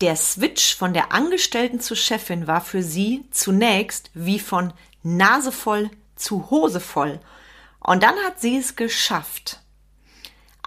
[0.00, 5.90] Der Switch von der Angestellten zur Chefin war für sie zunächst wie von Nase voll
[6.16, 7.18] zu Hose voll.
[7.80, 9.60] Und dann hat sie es geschafft,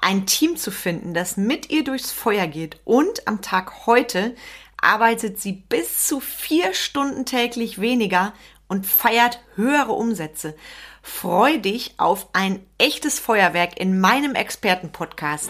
[0.01, 2.79] ein Team zu finden, das mit ihr durchs Feuer geht.
[2.85, 4.35] Und am Tag heute
[4.81, 8.33] arbeitet sie bis zu vier Stunden täglich weniger
[8.67, 10.55] und feiert höhere Umsätze.
[11.03, 15.49] Freu dich auf ein echtes Feuerwerk in meinem Expertenpodcast.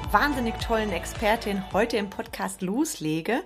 [0.11, 3.43] wahnsinnig tollen Expertin heute im Podcast loslege,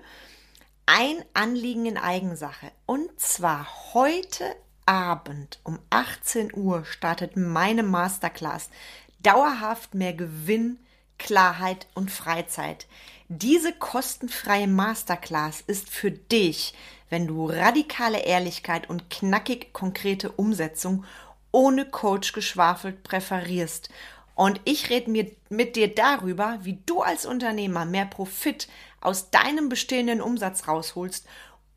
[0.88, 2.72] ein Anliegen in Eigensache.
[2.88, 4.44] Und zwar heute
[4.88, 8.72] Abend um 18 Uhr startet meine Masterclass
[9.20, 10.80] Dauerhaft mehr Gewinn,
[11.20, 12.88] Klarheit und Freizeit.
[13.28, 16.74] Diese kostenfreie Masterclass ist für dich,
[17.12, 21.06] wenn du radikale Ehrlichkeit und knackig konkrete Umsetzung
[21.52, 23.90] ohne Coach geschwafelt präferierst.
[24.36, 28.68] Und ich rede mir mit dir darüber, wie du als Unternehmer mehr Profit
[29.00, 31.26] aus deinem bestehenden Umsatz rausholst,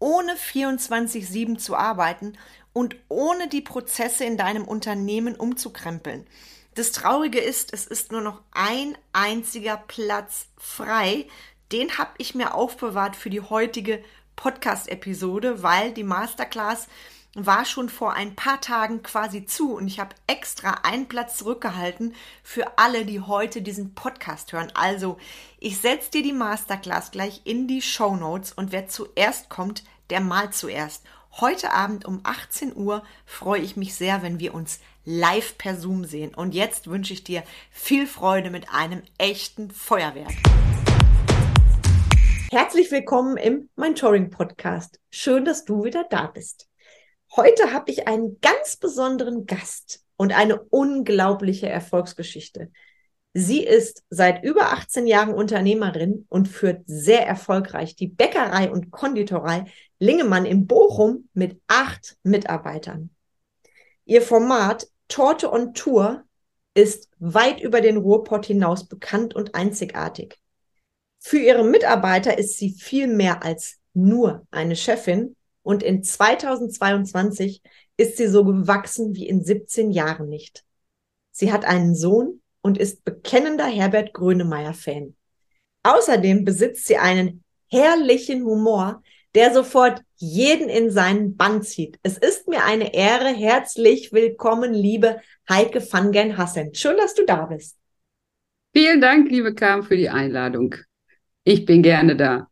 [0.01, 2.37] ohne 24-7 zu arbeiten
[2.73, 6.27] und ohne die Prozesse in deinem Unternehmen umzukrempeln.
[6.75, 11.27] Das Traurige ist, es ist nur noch ein einziger Platz frei.
[11.73, 14.03] Den habe ich mir aufbewahrt für die heutige
[14.37, 16.87] Podcast-Episode, weil die Masterclass
[17.35, 22.15] war schon vor ein paar Tagen quasi zu und ich habe extra einen Platz zurückgehalten
[22.43, 24.73] für alle, die heute diesen Podcast hören.
[24.75, 25.19] Also,
[25.59, 30.21] ich setze dir die Masterclass gleich in die Show Notes und wer zuerst kommt, der
[30.21, 31.05] mal zuerst.
[31.41, 36.05] Heute Abend um 18 Uhr freue ich mich sehr, wenn wir uns live per Zoom
[36.05, 36.35] sehen.
[36.35, 40.35] Und jetzt wünsche ich dir viel Freude mit einem echten Feuerwerk.
[42.51, 44.99] Herzlich willkommen im Mentoring Podcast.
[45.11, 46.68] Schön, dass du wieder da bist.
[47.37, 52.71] Heute habe ich einen ganz besonderen Gast und eine unglaubliche Erfolgsgeschichte.
[53.35, 59.67] Sie ist seit über 18 Jahren Unternehmerin und führt sehr erfolgreich die Bäckerei und Konditorei
[59.99, 63.11] Lingemann in Bochum mit acht Mitarbeitern.
[64.07, 66.25] Ihr Format Torte on Tour
[66.75, 70.39] ist weit über den Ruhrpott hinaus bekannt und einzigartig.
[71.19, 77.63] Für ihre Mitarbeiter ist sie viel mehr als nur eine Chefin und in 2022
[77.97, 80.65] ist sie so gewachsen wie in 17 Jahren nicht.
[81.31, 85.15] Sie hat einen Sohn und ist bekennender Herbert Grönemeyer-Fan.
[85.83, 89.03] Außerdem besitzt sie einen herrlichen Humor,
[89.35, 91.99] der sofort jeden in seinen Bann zieht.
[92.03, 93.29] Es ist mir eine Ehre.
[93.29, 96.75] Herzlich willkommen, liebe Heike van Gen Hassen.
[96.75, 97.77] Schön, dass du da bist.
[98.73, 100.75] Vielen Dank, liebe Kam, für die Einladung.
[101.45, 102.49] Ich bin gerne da.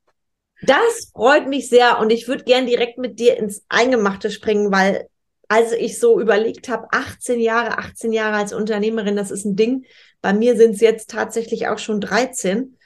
[0.62, 5.08] Das freut mich sehr und ich würde gern direkt mit dir ins Eingemachte springen, weil
[5.48, 9.86] als ich so überlegt habe, 18 Jahre, 18 Jahre als Unternehmerin, das ist ein Ding.
[10.20, 12.76] Bei mir sind es jetzt tatsächlich auch schon 13.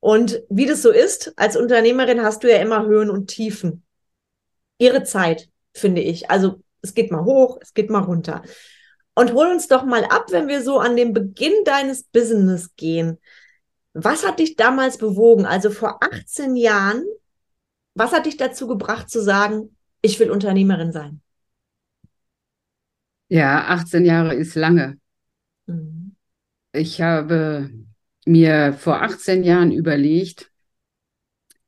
[0.00, 3.84] Und wie das so ist, als Unternehmerin hast du ja immer Höhen und Tiefen.
[4.78, 6.28] Ihre Zeit, finde ich.
[6.30, 8.42] Also es geht mal hoch, es geht mal runter.
[9.14, 13.18] Und hol uns doch mal ab, wenn wir so an den Beginn deines Business gehen.
[13.94, 15.44] Was hat dich damals bewogen?
[15.44, 17.04] Also vor 18 Jahren,
[17.94, 21.20] was hat dich dazu gebracht zu sagen, ich will Unternehmerin sein?
[23.28, 24.98] Ja, 18 Jahre ist lange.
[25.66, 26.16] Mhm.
[26.72, 27.70] Ich habe
[28.24, 30.50] mir vor 18 Jahren überlegt,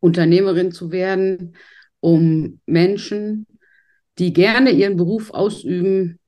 [0.01, 1.57] Unternehmerin zu werden,
[2.01, 3.47] um Menschen,
[4.19, 6.21] die gerne ihren Beruf ausüben,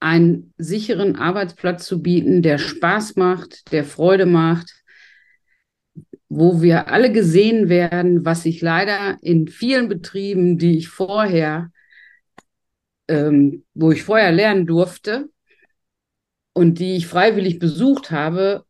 [0.00, 4.83] einen sicheren Arbeitsplatz zu bieten, der Spaß macht, der Freude macht,
[6.28, 11.70] wo wir alle gesehen werden, was ich leider in vielen Betrieben, die ich vorher,
[13.08, 15.28] ähm, wo ich vorher lernen durfte
[16.52, 18.64] und die ich freiwillig besucht habe,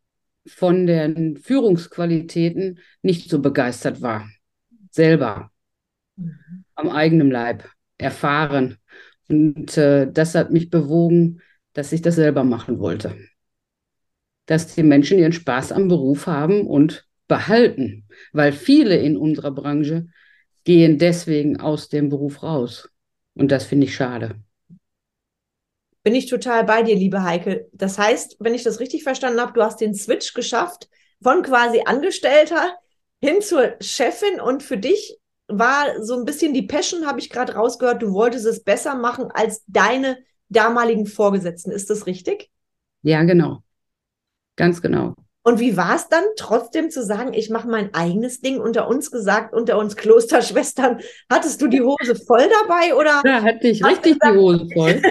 [0.46, 4.28] von den Führungsqualitäten nicht so begeistert war.
[4.90, 5.50] Selber.
[6.16, 6.64] Mhm.
[6.74, 7.68] Am eigenen Leib
[7.98, 8.76] erfahren.
[9.28, 11.40] Und äh, das hat mich bewogen,
[11.72, 13.16] dass ich das selber machen wollte.
[14.46, 18.06] Dass die Menschen ihren Spaß am Beruf haben und behalten.
[18.32, 20.06] Weil viele in unserer Branche
[20.64, 22.90] gehen deswegen aus dem Beruf raus.
[23.34, 24.36] Und das finde ich schade
[26.04, 27.66] bin ich total bei dir, liebe Heike.
[27.72, 30.88] Das heißt, wenn ich das richtig verstanden habe, du hast den Switch geschafft
[31.20, 32.76] von quasi Angestellter
[33.20, 35.18] hin zur Chefin und für dich
[35.48, 38.02] war so ein bisschen die Passion, habe ich gerade rausgehört.
[38.02, 40.18] Du wolltest es besser machen als deine
[40.50, 41.70] damaligen Vorgesetzten.
[41.70, 42.50] Ist das richtig?
[43.02, 43.62] Ja, genau.
[44.56, 45.14] Ganz genau.
[45.46, 49.10] Und wie war es dann trotzdem zu sagen, ich mache mein eigenes Ding unter uns
[49.10, 51.00] gesagt, unter uns Klosterschwestern?
[51.30, 53.20] Hattest du die Hose voll dabei oder?
[53.26, 55.02] Ja, hatte ich richtig die Hose voll.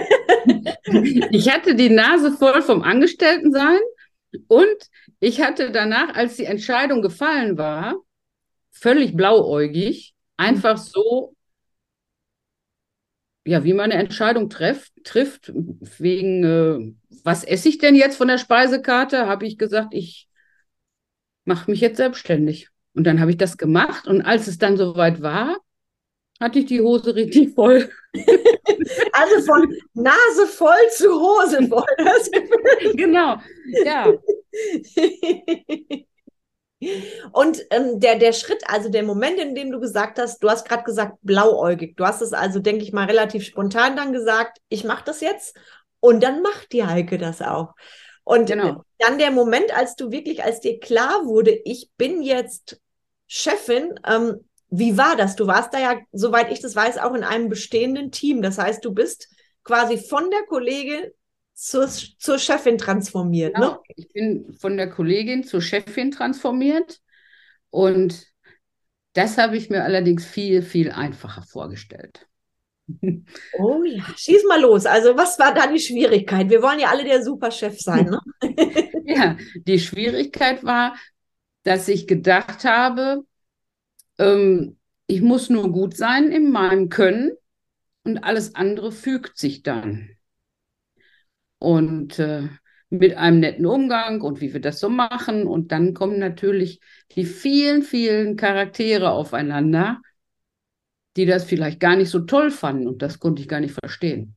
[1.32, 3.78] ich hatte die Nase voll vom Angestelltensein
[4.48, 4.90] und
[5.20, 7.96] ich hatte danach, als die Entscheidung gefallen war,
[8.72, 11.36] völlig blauäugig, einfach so,
[13.46, 16.94] ja, wie man eine Entscheidung treff, trifft, wegen, äh,
[17.24, 20.30] was esse ich denn jetzt von der Speisekarte, habe ich gesagt, ich
[21.46, 22.70] mache mich jetzt selbstständig.
[22.94, 25.58] Und dann habe ich das gemacht und als es dann soweit war,
[26.40, 27.90] hatte ich die Hose richtig voll.
[29.14, 31.86] Also von Nase voll zu Hose voll.
[32.96, 33.38] Genau,
[33.86, 34.14] ja.
[37.32, 40.68] Und ähm, der, der Schritt, also der Moment, in dem du gesagt hast, du hast
[40.68, 41.96] gerade gesagt, blauäugig.
[41.98, 45.56] Du hast es also, denke ich mal, relativ spontan dann gesagt, ich mache das jetzt.
[46.00, 47.74] Und dann macht die Heike das auch.
[48.24, 48.84] Und genau.
[49.00, 52.80] dann der Moment, als du wirklich, als dir klar wurde, ich bin jetzt
[53.28, 55.36] Chefin, ähm, wie war das?
[55.36, 58.42] Du warst da ja, soweit ich das weiß, auch in einem bestehenden Team.
[58.42, 59.30] Das heißt, du bist
[59.64, 61.12] quasi von der Kollegin
[61.54, 63.56] zur, zur Chefin transformiert.
[63.56, 63.72] Genau.
[63.72, 63.80] Ne?
[63.96, 67.00] Ich bin von der Kollegin zur Chefin transformiert
[67.70, 68.28] und
[69.14, 72.28] das habe ich mir allerdings viel, viel einfacher vorgestellt.
[73.58, 74.86] Oh ja, schieß mal los.
[74.86, 76.50] Also, was war da die Schwierigkeit?
[76.50, 78.20] Wir wollen ja alle der Superchef sein, ne?
[79.06, 80.98] ja, die Schwierigkeit war,
[81.64, 83.26] dass ich gedacht habe,
[84.18, 84.78] ähm,
[85.08, 87.32] ich muss nur gut sein in meinem Können
[88.04, 90.10] und alles andere fügt sich dann
[91.64, 92.50] und äh,
[92.90, 95.48] mit einem netten Umgang und wie wir das so machen.
[95.48, 96.80] Und dann kommen natürlich
[97.16, 100.02] die vielen, vielen Charaktere aufeinander,
[101.16, 102.88] die das vielleicht gar nicht so toll fanden.
[102.88, 104.36] Und das konnte ich gar nicht verstehen.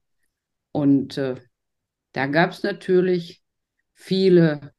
[0.73, 1.34] Und äh,
[2.12, 3.43] da gab es natürlich
[3.93, 4.72] viele,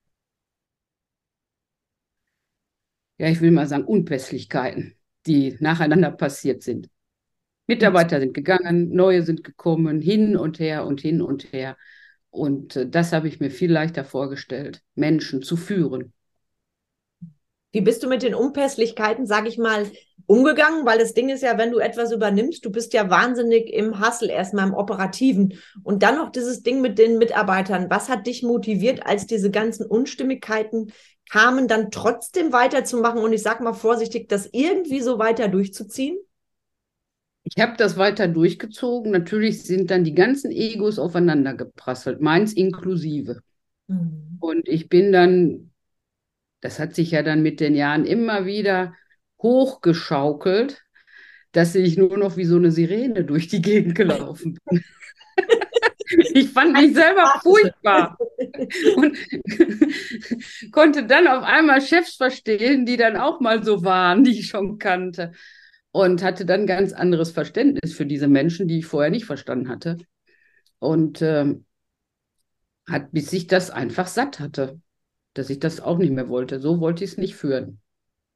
[3.17, 4.95] ja, ich will mal sagen, Unpässlichkeiten,
[5.25, 6.89] die nacheinander passiert sind.
[7.67, 11.75] Mitarbeiter sind gegangen, neue sind gekommen, hin und her und hin und her.
[12.37, 16.13] Und äh, das habe ich mir viel leichter vorgestellt, Menschen zu führen.
[17.71, 19.91] Wie bist du mit den Unpässlichkeiten, sage ich mal,
[20.25, 20.85] umgegangen?
[20.85, 24.31] Weil das Ding ist ja, wenn du etwas übernimmst, du bist ja wahnsinnig im Hustle,
[24.31, 25.55] erstmal im Operativen.
[25.83, 27.89] Und dann noch dieses Ding mit den Mitarbeitern.
[27.89, 30.93] Was hat dich motiviert, als diese ganzen Unstimmigkeiten
[31.29, 36.17] kamen, dann trotzdem weiterzumachen und ich sage mal vorsichtig, das irgendwie so weiter durchzuziehen?
[37.55, 39.11] Ich habe das weiter durchgezogen.
[39.11, 43.41] Natürlich sind dann die ganzen Egos aufeinander geprasselt, meins inklusive.
[43.87, 44.37] Mhm.
[44.39, 45.71] Und ich bin dann,
[46.61, 48.93] das hat sich ja dann mit den Jahren immer wieder
[49.41, 50.83] hochgeschaukelt,
[51.51, 54.83] dass ich nur noch wie so eine Sirene durch die Gegend gelaufen bin.
[56.33, 58.17] ich fand mich selber furchtbar
[58.97, 59.17] und
[60.71, 64.79] konnte dann auf einmal Chefs verstehen, die dann auch mal so waren, die ich schon
[64.79, 65.31] kannte
[65.97, 69.97] und hatte dann ganz anderes Verständnis für diese Menschen, die ich vorher nicht verstanden hatte.
[70.77, 71.65] Und ähm,
[72.87, 74.79] hat, bis ich das einfach satt hatte,
[75.33, 76.59] dass ich das auch nicht mehr wollte.
[76.59, 77.81] So wollte ich es nicht führen.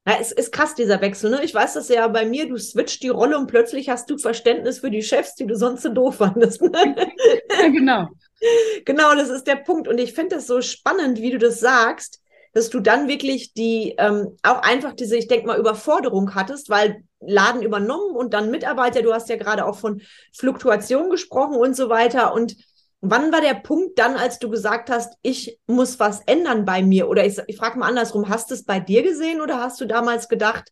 [0.08, 1.30] Ja, es ist krass, dieser Wechsel.
[1.30, 1.44] Ne?
[1.44, 4.80] Ich weiß das ja bei mir, du switcht die Rolle und plötzlich hast du Verständnis
[4.80, 6.64] für die Chefs, die du sonst so doof fandest.
[6.64, 6.72] Ne?
[7.62, 8.08] ja, genau.
[8.86, 9.88] Genau, das ist der Punkt.
[9.88, 13.96] Und ich finde das so spannend, wie du das sagst, dass du dann wirklich die
[13.98, 19.02] ähm, auch einfach diese, ich denke mal, Überforderung hattest, weil Laden übernommen und dann Mitarbeiter,
[19.02, 20.02] du hast ja gerade auch von
[20.34, 22.34] Fluktuation gesprochen und so weiter.
[22.34, 22.56] Und
[23.00, 27.08] wann war der Punkt dann, als du gesagt hast, ich muss was ändern bei mir?
[27.10, 29.86] Oder ich, ich frage mal andersrum, hast du es bei dir gesehen oder hast du
[29.86, 30.72] damals gedacht,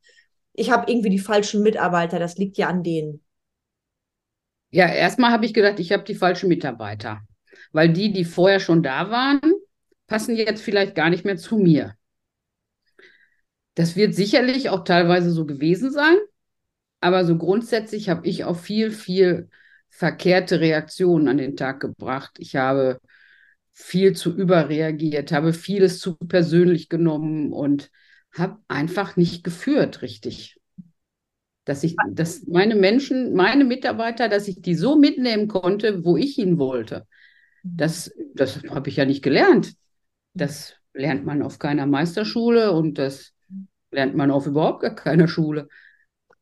[0.53, 3.23] ich habe irgendwie die falschen Mitarbeiter, das liegt ja an denen?
[4.71, 7.21] Ja, erstmal habe ich gedacht, ich habe die falschen Mitarbeiter,
[7.71, 9.41] weil die, die vorher schon da waren,
[10.09, 11.95] passen jetzt vielleicht gar nicht mehr zu mir.
[13.75, 16.17] Das wird sicherlich auch teilweise so gewesen sein,
[16.99, 19.49] aber so grundsätzlich habe ich auch viel, viel
[19.89, 22.31] verkehrte Reaktionen an den Tag gebracht.
[22.39, 22.99] Ich habe
[23.73, 27.89] viel zu überreagiert, habe vieles zu persönlich genommen und
[28.33, 30.59] habe einfach nicht geführt, richtig.
[31.63, 36.35] Dass ich, dass meine Menschen, meine Mitarbeiter, dass ich die so mitnehmen konnte, wo ich
[36.35, 37.07] hin wollte.
[37.63, 39.73] Das, das habe ich ja nicht gelernt.
[40.33, 43.33] Das lernt man auf keiner Meisterschule und das
[43.91, 45.67] lernt man auf überhaupt gar keiner Schule.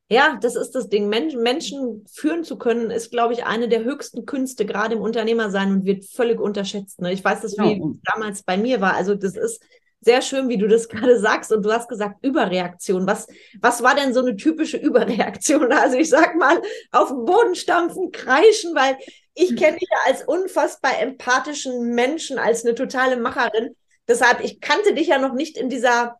[0.09, 1.09] Ja, das ist das Ding.
[1.09, 5.71] Menschen, Menschen führen zu können, ist, glaube ich, eine der höchsten Künste, gerade im Unternehmersein
[5.71, 7.01] und wird völlig unterschätzt.
[7.01, 7.11] Ne?
[7.11, 7.93] Ich weiß das, wie genau.
[8.03, 8.93] damals bei mir war.
[8.93, 9.61] Also, das ist
[9.99, 11.51] sehr schön, wie du das gerade sagst.
[11.51, 13.05] Und du hast gesagt, Überreaktion.
[13.05, 13.27] Was,
[13.59, 15.71] was war denn so eine typische Überreaktion?
[15.73, 18.97] Also ich sag mal, auf den Boden stampfen, kreischen, weil
[19.37, 23.75] ich kenne dich ja als unfassbar empathischen Menschen, als eine totale Macherin.
[24.07, 26.17] Deshalb, ich kannte dich ja noch nicht in dieser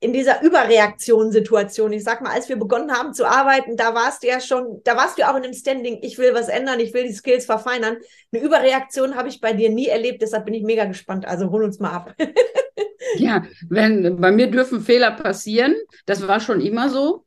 [0.00, 1.92] in dieser Überreaktionssituation.
[1.92, 4.96] Ich sag mal, als wir begonnen haben zu arbeiten, da warst du ja schon, da
[4.96, 7.96] warst du auch in dem Standing, ich will was ändern, ich will die Skills verfeinern.
[8.32, 11.26] Eine Überreaktion habe ich bei dir nie erlebt, deshalb bin ich mega gespannt.
[11.26, 12.14] Also hol uns mal ab.
[13.16, 15.74] ja, wenn bei mir dürfen Fehler passieren,
[16.06, 17.24] das war schon immer so.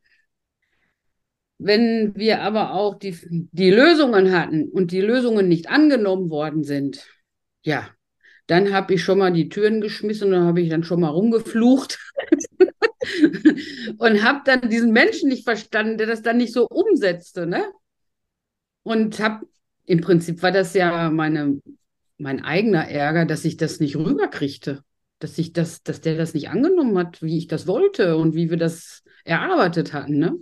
[1.63, 7.05] Wenn wir aber auch die, die Lösungen hatten und die Lösungen nicht angenommen worden sind,
[7.61, 7.87] ja,
[8.47, 11.99] dann habe ich schon mal die Türen geschmissen und habe ich dann schon mal rumgeflucht
[13.99, 17.63] und habe dann diesen Menschen nicht verstanden, der das dann nicht so umsetzte, ne?
[18.81, 19.45] Und habe
[19.85, 21.61] im Prinzip war das ja meine
[22.17, 24.83] mein eigener Ärger, dass ich das nicht rüberkriegte,
[25.19, 28.49] dass ich das, dass der das nicht angenommen hat, wie ich das wollte und wie
[28.49, 30.39] wir das erarbeitet hatten, ne?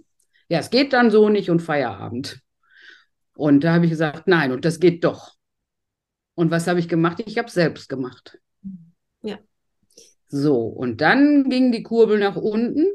[0.50, 2.42] Ja, es geht dann so nicht und Feierabend.
[3.36, 5.36] Und da habe ich gesagt, nein, und das geht doch.
[6.36, 7.22] Und was habe ich gemacht?
[7.26, 8.40] Ich habe es selbst gemacht.
[9.22, 9.40] Ja.
[10.28, 12.88] So, und dann ging die Kurbel nach unten,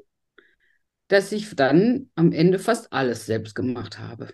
[1.09, 4.29] dass ich dann am Ende fast alles selbst gemacht habe.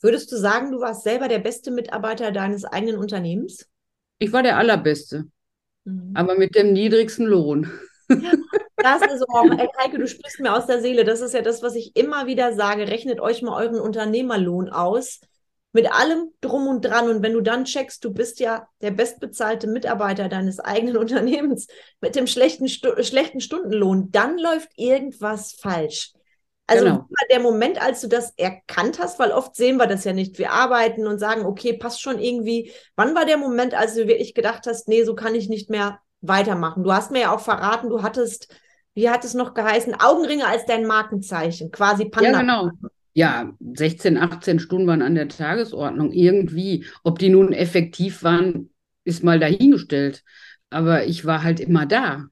[0.00, 3.68] Würdest du sagen, du warst selber der beste Mitarbeiter deines eigenen Unternehmens?
[4.18, 5.26] Ich war der allerbeste,
[5.84, 6.10] mhm.
[6.14, 7.70] aber mit dem niedrigsten Lohn.
[8.08, 8.32] Ja,
[8.82, 11.04] das ist auch, ey, Heike, du sprichst mir aus der Seele.
[11.04, 12.88] Das ist ja das, was ich immer wieder sage.
[12.88, 15.20] Rechnet euch mal euren Unternehmerlohn aus
[15.72, 17.08] mit allem drum und dran.
[17.08, 21.66] Und wenn du dann checkst, du bist ja der bestbezahlte Mitarbeiter deines eigenen Unternehmens
[22.00, 26.12] mit dem schlechten, Stu schlechten Stundenlohn, dann läuft irgendwas falsch.
[26.66, 27.08] Also genau.
[27.30, 30.38] der Moment, als du das erkannt hast, weil oft sehen wir das ja nicht.
[30.38, 32.72] Wir arbeiten und sagen, okay, passt schon irgendwie.
[32.94, 36.00] Wann war der Moment, als du wirklich gedacht hast, nee, so kann ich nicht mehr
[36.20, 36.84] weitermachen?
[36.84, 38.54] Du hast mir ja auch verraten, du hattest,
[38.94, 42.30] wie hat es noch geheißen, Augenringe als dein Markenzeichen, quasi Panda.
[42.30, 42.70] Ja, genau
[43.14, 46.86] ja, 16, 18 Stunden waren an der Tagesordnung irgendwie.
[47.04, 48.70] Ob die nun effektiv waren,
[49.04, 50.24] ist mal dahingestellt.
[50.70, 52.26] Aber ich war halt immer da.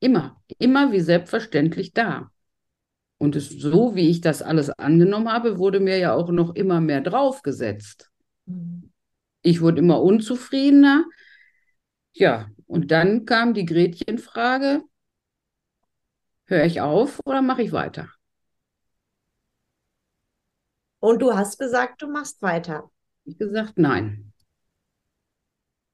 [0.00, 2.30] Immer, immer wie selbstverständlich da.
[3.18, 6.80] Und es, so wie ich das alles angenommen habe, wurde mir ja auch noch immer
[6.80, 8.10] mehr draufgesetzt.
[8.46, 8.90] Mhm.
[9.42, 11.04] Ich wurde immer unzufriedener.
[12.14, 14.82] Ja, und dann kam die Gretchenfrage,
[16.52, 18.08] höre ich auf oder mache ich weiter?
[21.00, 22.90] Und du hast gesagt, du machst weiter.
[23.24, 24.32] Ich gesagt, nein.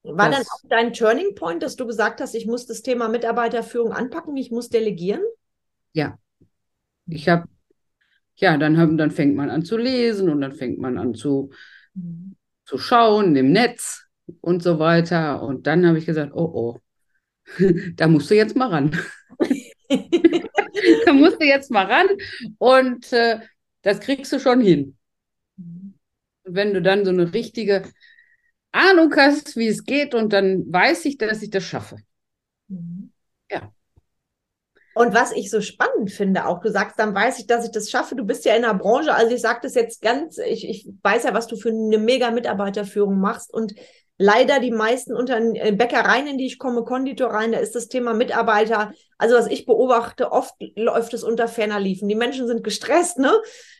[0.03, 3.09] War das, dann auch dein Turning Point, dass du gesagt hast, ich muss das Thema
[3.09, 5.21] Mitarbeiterführung anpacken, ich muss delegieren?
[5.93, 6.17] Ja.
[7.07, 7.45] Ich habe,
[8.35, 11.51] ja, dann, hab, dann fängt man an zu lesen und dann fängt man an zu,
[11.95, 12.35] mhm.
[12.65, 14.05] zu schauen im Netz
[14.41, 15.41] und so weiter.
[15.41, 16.79] Und dann habe ich gesagt, oh oh,
[17.95, 18.95] da musst du jetzt mal ran.
[21.05, 22.07] da musst du jetzt mal ran
[22.57, 23.39] und äh,
[23.81, 24.97] das kriegst du schon hin
[26.53, 27.83] wenn du dann so eine richtige
[28.71, 31.97] Ahnung hast, wie es geht, und dann weiß ich, dass ich das schaffe.
[32.67, 33.11] Mhm.
[33.49, 33.71] Ja.
[34.93, 37.89] Und was ich so spannend finde, auch du sagst, dann weiß ich, dass ich das
[37.89, 38.15] schaffe.
[38.15, 41.23] Du bist ja in der Branche, also ich sage das jetzt ganz, ich, ich weiß
[41.23, 43.73] ja, was du für eine mega Mitarbeiterführung machst und
[44.19, 48.13] leider die meisten unter äh, Bäckereien, in die ich komme, Konditoreien, da ist das Thema
[48.13, 52.07] Mitarbeiter, also was ich beobachte, oft läuft es unter ferner Liefen.
[52.07, 53.31] Die Menschen sind gestresst, ne?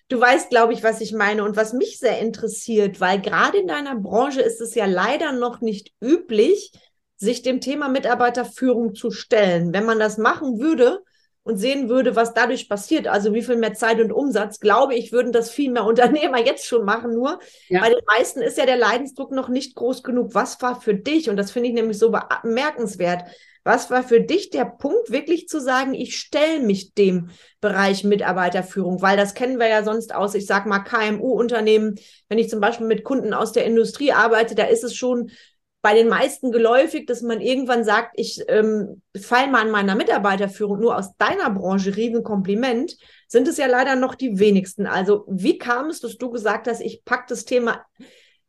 [0.07, 3.67] Du weißt, glaube ich, was ich meine und was mich sehr interessiert, weil gerade in
[3.67, 6.71] deiner Branche ist es ja leider noch nicht üblich,
[7.17, 9.73] sich dem Thema Mitarbeiterführung zu stellen.
[9.73, 11.03] Wenn man das machen würde
[11.49, 15.11] und sehen würde, was dadurch passiert, also wie viel mehr Zeit und Umsatz, glaube ich,
[15.11, 17.13] würden das viel mehr Unternehmer jetzt schon machen.
[17.13, 17.81] Nur ja.
[17.81, 20.35] bei den meisten ist ja der Leidensdruck noch nicht groß genug.
[20.35, 21.29] Was war für dich?
[21.29, 22.11] Und das finde ich nämlich so
[22.43, 23.23] bemerkenswert.
[23.63, 27.29] Was war für dich der Punkt, wirklich zu sagen, ich stelle mich dem
[27.59, 29.01] Bereich Mitarbeiterführung?
[29.01, 31.95] Weil das kennen wir ja sonst aus, ich sage mal KMU-Unternehmen.
[32.29, 35.31] Wenn ich zum Beispiel mit Kunden aus der Industrie arbeite, da ist es schon
[35.81, 40.79] bei den meisten geläufig, dass man irgendwann sagt, ich ähm, fall mal an meiner Mitarbeiterführung
[40.79, 44.87] nur aus deiner Branche, Riesenkompliment, sind es ja leider noch die wenigsten.
[44.87, 47.85] Also wie kam es, dass du gesagt hast, ich pack das Thema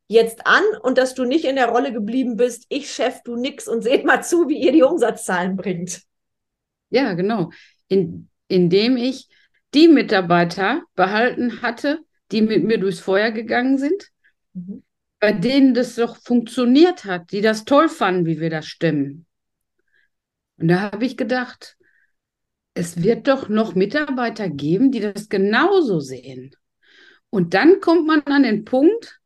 [0.08, 3.68] jetzt an und dass du nicht in der Rolle geblieben bist, ich Chef, du nix
[3.68, 6.02] und seht mal zu, wie ihr die Umsatzzahlen bringt.
[6.88, 7.50] Ja, genau.
[7.86, 9.28] In, indem ich
[9.72, 12.00] die Mitarbeiter behalten hatte,
[12.32, 14.08] die mit mir durchs Feuer gegangen sind,
[14.52, 14.82] mhm.
[15.20, 19.26] Bei denen das doch funktioniert hat, die das toll fanden, wie wir das stemmen.
[20.56, 21.76] Und da habe ich gedacht,
[22.74, 26.52] es wird doch noch Mitarbeiter geben, die das genauso sehen.
[27.28, 29.20] Und dann kommt man an den Punkt,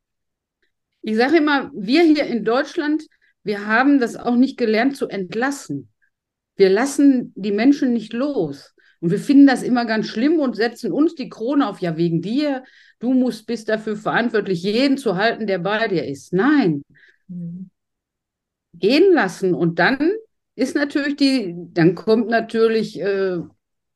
[1.02, 3.04] ich sage immer, wir hier in Deutschland,
[3.42, 5.90] wir haben das auch nicht gelernt zu entlassen.
[6.56, 8.73] wir lassen die Menschen nicht los.
[9.00, 12.22] Und wir finden das immer ganz schlimm und setzen uns die Krone auf, ja, wegen
[12.22, 12.64] dir,
[12.98, 16.32] du musst, bist dafür verantwortlich, jeden zu halten, der bei dir ist.
[16.32, 16.82] Nein.
[17.28, 17.70] Mhm.
[18.74, 19.54] Gehen lassen.
[19.54, 20.12] Und dann
[20.56, 23.38] ist natürlich die, dann kommt natürlich äh,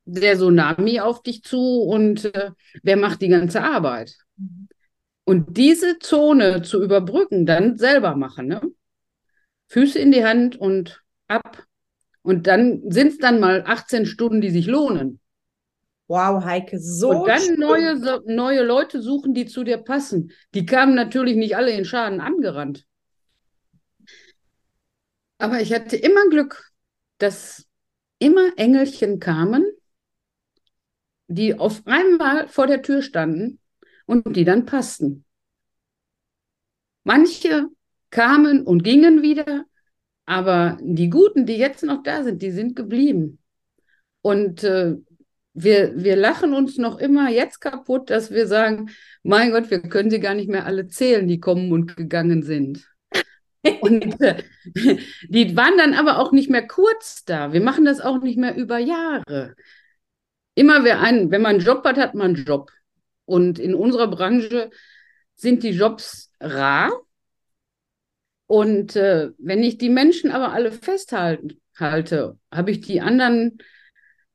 [0.05, 2.51] der Tsunami auf dich zu und äh,
[2.83, 4.17] wer macht die ganze Arbeit?
[4.37, 4.69] Mhm.
[5.25, 8.47] Und diese Zone zu überbrücken, dann selber machen.
[8.47, 8.63] Ne?
[9.69, 11.68] Füße in die Hand und ab.
[12.29, 15.19] Und dann sind es dann mal 18 Stunden, die sich lohnen.
[16.09, 17.09] Wow, Heike, so.
[17.09, 20.31] Und dann neue, so, neue Leute suchen, die zu dir passen.
[20.53, 22.85] Die kamen natürlich nicht alle in Schaden angerannt.
[25.39, 26.71] Aber ich hatte immer Glück,
[27.17, 27.65] dass
[28.19, 29.65] immer Engelchen kamen,
[31.29, 33.59] die auf einmal vor der Tür standen
[34.05, 35.25] und die dann passten.
[37.05, 37.69] Manche
[38.11, 39.65] kamen und gingen wieder,
[40.29, 43.39] aber die Guten, die jetzt noch da sind, die sind geblieben.
[44.21, 44.97] Und äh,
[45.55, 48.91] wir, wir lachen uns noch immer jetzt kaputt, dass wir sagen,
[49.23, 52.87] mein Gott, wir können sie gar nicht mehr alle zählen, die kommen und gegangen sind.
[53.81, 54.43] und äh,
[55.31, 57.55] die waren dann aber auch nicht mehr kurz da.
[57.55, 59.55] Wir machen das auch nicht mehr über Jahre.
[60.55, 62.71] Immer wer einen, wenn man einen Job hat, hat man einen Job.
[63.25, 64.69] Und in unserer Branche
[65.37, 66.93] sind die Jobs rar.
[68.49, 73.59] Und äh, wenn ich die Menschen aber alle festhalte, habe ich die anderen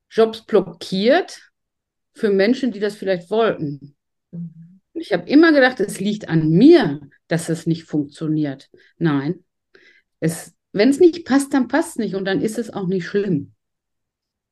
[0.10, 1.52] Jobs blockiert
[2.14, 3.96] für Menschen, die das vielleicht wollten.
[4.32, 4.80] Mhm.
[4.94, 8.70] Ich habe immer gedacht, es liegt an mir, dass es nicht funktioniert.
[9.00, 9.44] Nein,
[10.20, 13.54] wenn es nicht passt, dann passt es nicht und dann ist es auch nicht schlimm.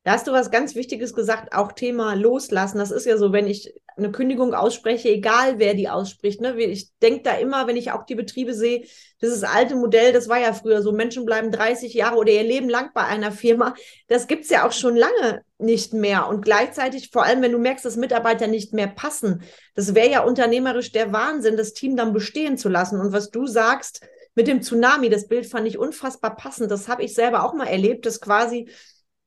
[0.03, 2.79] Da hast du was ganz Wichtiges gesagt, auch Thema Loslassen.
[2.79, 3.71] Das ist ja so, wenn ich
[4.03, 6.41] eine Kündigung ausspreche, egal wer die ausspricht.
[6.41, 6.59] Ne?
[6.61, 8.85] Ich denke da immer, wenn ich auch die Betriebe sehe,
[9.21, 12.69] dieses alte Modell, das war ja früher so, Menschen bleiben 30 Jahre oder ihr Leben
[12.69, 13.75] lang bei einer Firma.
[14.07, 16.27] Das gibt es ja auch schon lange nicht mehr.
[16.27, 19.43] Und gleichzeitig, vor allem wenn du merkst, dass Mitarbeiter nicht mehr passen,
[19.75, 22.99] das wäre ja unternehmerisch der Wahnsinn, das Team dann bestehen zu lassen.
[22.99, 24.01] Und was du sagst
[24.35, 26.71] mit dem Tsunami, das Bild fand ich unfassbar passend.
[26.71, 28.69] Das habe ich selber auch mal erlebt, dass quasi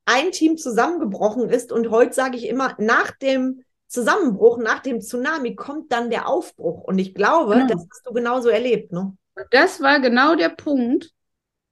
[0.05, 1.71] ein Team zusammengebrochen ist.
[1.71, 6.83] Und heute sage ich immer, nach dem Zusammenbruch, nach dem Tsunami kommt dann der Aufbruch.
[6.83, 7.67] Und ich glaube, genau.
[7.67, 8.91] das hast du genauso erlebt.
[8.91, 9.15] Ne?
[9.51, 11.11] Das war genau der Punkt,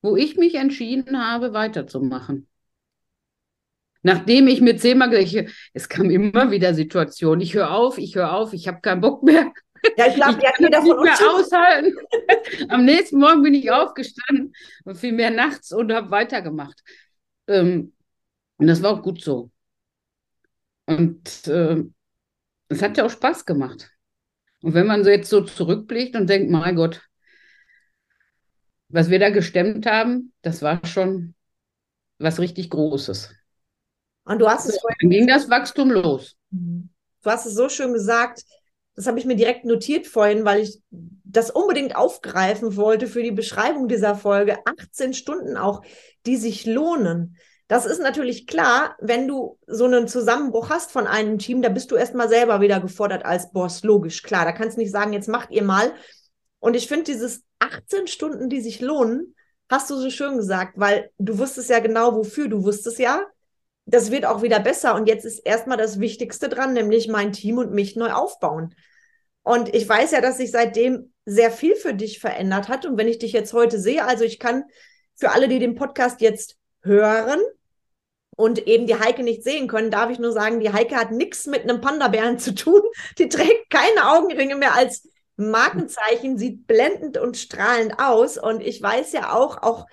[0.01, 2.47] wo ich mich entschieden habe, weiterzumachen.
[4.03, 8.33] Nachdem ich mir zehnmal gesagt es kam immer wieder Situationen, ich höre auf, ich höre
[8.33, 9.51] auf, ich habe keinen Bock mehr.
[9.97, 11.95] Ja, ich glaube, ja, jeder von uns mehr aushalten.
[12.69, 14.53] Am nächsten Morgen bin ich aufgestanden
[14.85, 16.81] und viel mehr nachts und habe weitergemacht.
[17.47, 17.93] Ähm,
[18.57, 19.51] und das war auch gut so.
[20.85, 21.83] Und äh,
[22.73, 23.91] es hat ja auch Spaß gemacht.
[24.61, 27.01] Und wenn man so jetzt so zurückblickt und denkt, mein Gott,
[28.87, 31.35] was wir da gestemmt haben, das war schon
[32.19, 33.33] was richtig Großes.
[34.25, 36.35] Und du hast es Dann ging das Wachstum los.
[36.51, 36.89] Mhm.
[37.21, 38.43] Du hast es so schön gesagt,
[38.95, 43.31] das habe ich mir direkt notiert vorhin, weil ich das unbedingt aufgreifen wollte für die
[43.31, 44.57] Beschreibung dieser Folge.
[44.65, 45.81] 18 Stunden auch,
[46.25, 47.37] die sich lohnen.
[47.73, 51.89] Das ist natürlich klar, wenn du so einen Zusammenbruch hast von einem Team, da bist
[51.89, 54.45] du erstmal selber wieder gefordert als Boss, logisch, klar.
[54.45, 55.91] Da kannst du nicht sagen, jetzt macht ihr mal.
[56.59, 59.33] Und ich finde dieses 18 Stunden, die sich lohnen,
[59.71, 62.47] hast du so schön gesagt, weil du wusstest ja genau, wofür.
[62.47, 63.25] Du wusstest ja,
[63.87, 64.93] das wird auch wieder besser.
[64.93, 68.75] Und jetzt ist erstmal das Wichtigste dran, nämlich mein Team und mich neu aufbauen.
[69.41, 72.85] Und ich weiß ja, dass sich seitdem sehr viel für dich verändert hat.
[72.85, 74.65] Und wenn ich dich jetzt heute sehe, also ich kann
[75.15, 77.39] für alle, die den Podcast jetzt hören
[78.35, 81.45] und eben die Heike nicht sehen können, darf ich nur sagen, die Heike hat nichts
[81.45, 82.81] mit einem Panda-Bären zu tun.
[83.17, 88.37] Die trägt keine Augenringe mehr als Markenzeichen, sieht blendend und strahlend aus.
[88.37, 89.85] Und ich weiß ja auch, auch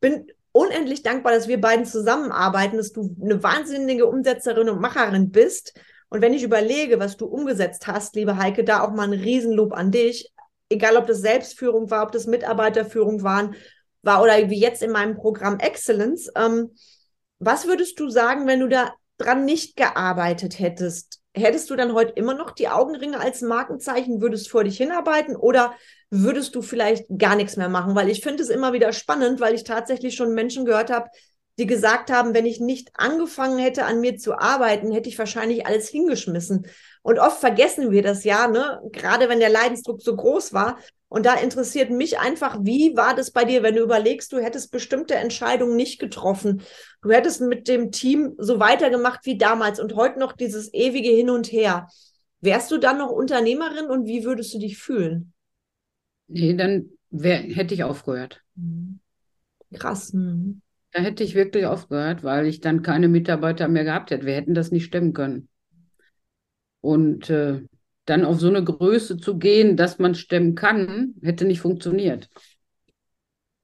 [0.00, 5.78] bin unendlich dankbar, dass wir beiden zusammenarbeiten, dass du eine wahnsinnige Umsetzerin und Macherin bist.
[6.08, 9.72] Und wenn ich überlege, was du umgesetzt hast, liebe Heike, da auch mal ein Riesenlob
[9.72, 10.32] an dich.
[10.70, 13.54] Egal, ob das Selbstführung war, ob das Mitarbeiterführung waren
[14.02, 16.30] war oder wie jetzt in meinem Programm Excellence.
[16.36, 16.70] Ähm,
[17.38, 21.20] was würdest du sagen, wenn du da dran nicht gearbeitet hättest?
[21.34, 25.74] Hättest du dann heute immer noch die Augenringe als Markenzeichen, würdest vor dich hinarbeiten oder
[26.10, 27.94] würdest du vielleicht gar nichts mehr machen?
[27.94, 31.10] Weil ich finde es immer wieder spannend, weil ich tatsächlich schon Menschen gehört habe,
[31.58, 35.66] die gesagt haben, wenn ich nicht angefangen hätte, an mir zu arbeiten, hätte ich wahrscheinlich
[35.66, 36.66] alles hingeschmissen.
[37.02, 38.80] Und oft vergessen wir das ja, ne?
[38.92, 40.78] Gerade wenn der Leidensdruck so groß war.
[41.08, 44.70] Und da interessiert mich einfach, wie war das bei dir, wenn du überlegst, du hättest
[44.70, 46.62] bestimmte Entscheidungen nicht getroffen.
[47.00, 51.30] Du hättest mit dem Team so weitergemacht wie damals und heute noch dieses ewige Hin
[51.30, 51.88] und Her.
[52.40, 55.32] Wärst du dann noch Unternehmerin und wie würdest du dich fühlen?
[56.28, 58.42] Nee, dann wär, hätte ich aufgehört.
[59.72, 60.12] Krass.
[60.12, 60.60] Mhm.
[60.92, 64.26] Da hätte ich wirklich aufgehört, weil ich dann keine Mitarbeiter mehr gehabt hätte.
[64.26, 65.48] Wir hätten das nicht stemmen können.
[66.80, 67.62] Und äh,
[68.04, 72.28] dann auf so eine Größe zu gehen, dass man stemmen kann, hätte nicht funktioniert.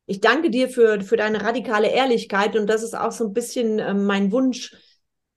[0.07, 3.79] Ich danke dir für, für deine radikale Ehrlichkeit und das ist auch so ein bisschen
[3.79, 4.77] äh, mein Wunsch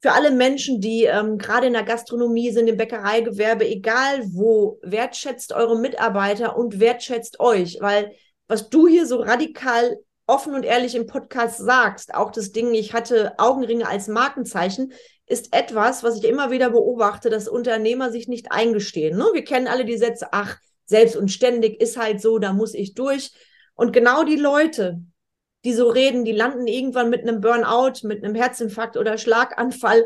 [0.01, 5.53] für alle Menschen, die ähm, gerade in der Gastronomie sind, im Bäckereigewerbe, egal wo, wertschätzt
[5.53, 8.11] eure Mitarbeiter und wertschätzt euch, weil
[8.47, 12.93] was du hier so radikal offen und ehrlich im Podcast sagst, auch das Ding, ich
[12.93, 14.93] hatte Augenringe als Markenzeichen,
[15.25, 19.17] ist etwas, was ich immer wieder beobachte, dass Unternehmer sich nicht eingestehen.
[19.17, 19.25] Ne?
[19.33, 22.93] Wir kennen alle die Sätze, ach, selbst und ständig ist halt so, da muss ich
[22.93, 23.31] durch.
[23.75, 25.01] Und genau die Leute,
[25.65, 30.05] die so reden, die landen irgendwann mit einem Burnout, mit einem Herzinfarkt oder Schlaganfall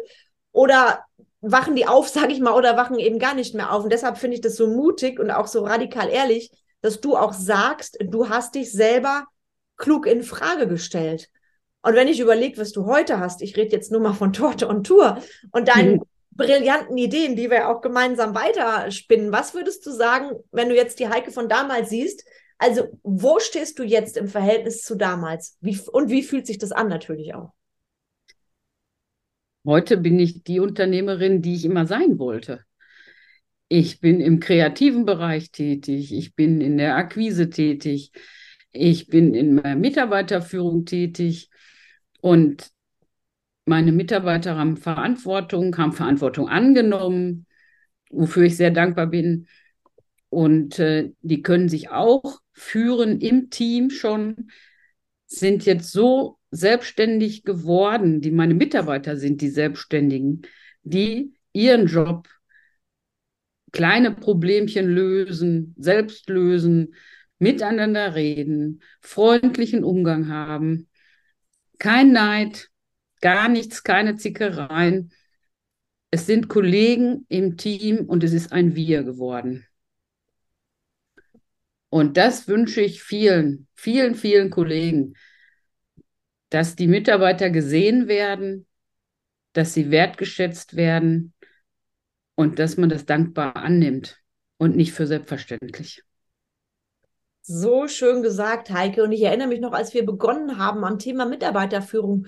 [0.51, 1.05] oder
[1.41, 3.83] wachen die auf, sage ich mal, oder wachen eben gar nicht mehr auf.
[3.83, 7.33] Und deshalb finde ich das so mutig und auch so radikal ehrlich, dass du auch
[7.33, 9.25] sagst, du hast dich selber
[9.81, 11.29] klug in Frage gestellt.
[11.81, 14.67] Und wenn ich überlege, was du heute hast, ich rede jetzt nur mal von Torte
[14.67, 16.03] und Tour und deinen mhm.
[16.31, 21.09] brillanten Ideen, die wir auch gemeinsam weiterspinnen, was würdest du sagen, wenn du jetzt die
[21.09, 22.23] Heike von damals siehst?
[22.59, 25.57] Also, wo stehst du jetzt im Verhältnis zu damals?
[25.61, 27.51] Wie, und wie fühlt sich das an natürlich auch?
[29.65, 32.63] Heute bin ich die Unternehmerin, die ich immer sein wollte.
[33.67, 38.11] Ich bin im kreativen Bereich tätig, ich bin in der Akquise tätig,
[38.71, 41.49] ich bin in der Mitarbeiterführung tätig
[42.21, 42.71] und
[43.65, 47.45] meine Mitarbeiter haben Verantwortung, haben Verantwortung angenommen,
[48.09, 49.47] wofür ich sehr dankbar bin.
[50.29, 54.49] Und äh, die können sich auch führen im Team schon,
[55.27, 60.41] sind jetzt so selbstständig geworden, die meine Mitarbeiter sind die Selbstständigen,
[60.83, 62.27] die ihren Job,
[63.71, 66.93] kleine Problemchen lösen, selbst lösen,
[67.41, 70.87] miteinander reden, freundlichen Umgang haben,
[71.79, 72.69] kein Neid,
[73.21, 75.11] gar nichts, keine Zickereien.
[76.11, 79.65] Es sind Kollegen im Team und es ist ein Wir geworden.
[81.89, 85.15] Und das wünsche ich vielen, vielen, vielen Kollegen,
[86.49, 88.67] dass die Mitarbeiter gesehen werden,
[89.53, 91.33] dass sie wertgeschätzt werden
[92.35, 94.21] und dass man das dankbar annimmt
[94.57, 96.03] und nicht für selbstverständlich.
[97.41, 99.03] So schön gesagt, Heike.
[99.03, 102.27] Und ich erinnere mich noch, als wir begonnen haben, am Thema Mitarbeiterführung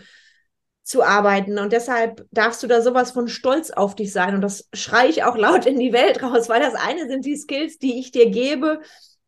[0.84, 1.60] zu arbeiten.
[1.60, 4.36] Und deshalb darfst du da sowas von stolz auf dich sein.
[4.36, 7.38] Und das schreie ich auch laut in die Welt raus, weil das eine sind die
[7.38, 8.82] Skills, die ich dir gebe,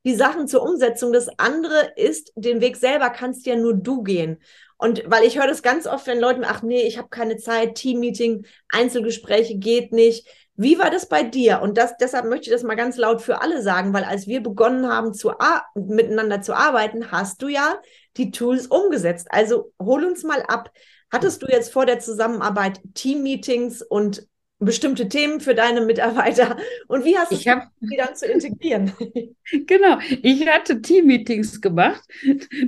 [0.06, 1.13] die Sachen zur Umsetzung.
[1.13, 4.41] Das andere ist, den Weg selber kannst ja nur du gehen.
[4.78, 7.76] Und weil ich höre das ganz oft, wenn Leute, ach nee, ich habe keine Zeit,
[7.76, 10.28] Teammeeting, Einzelgespräche geht nicht.
[10.57, 11.61] Wie war das bei dir?
[11.61, 14.41] Und das, deshalb möchte ich das mal ganz laut für alle sagen, weil als wir
[14.41, 15.31] begonnen haben, zu
[15.75, 17.79] miteinander zu arbeiten, hast du ja
[18.15, 19.27] die Tools umgesetzt.
[19.29, 20.71] Also hol uns mal ab.
[21.11, 24.27] Hattest du jetzt vor der Zusammenarbeit Team-Meetings und
[24.59, 26.57] bestimmte Themen für deine Mitarbeiter?
[26.87, 28.93] Und wie hast du ich hab, die dann zu integrieren?
[29.67, 32.03] genau, ich hatte Team-Meetings gemacht.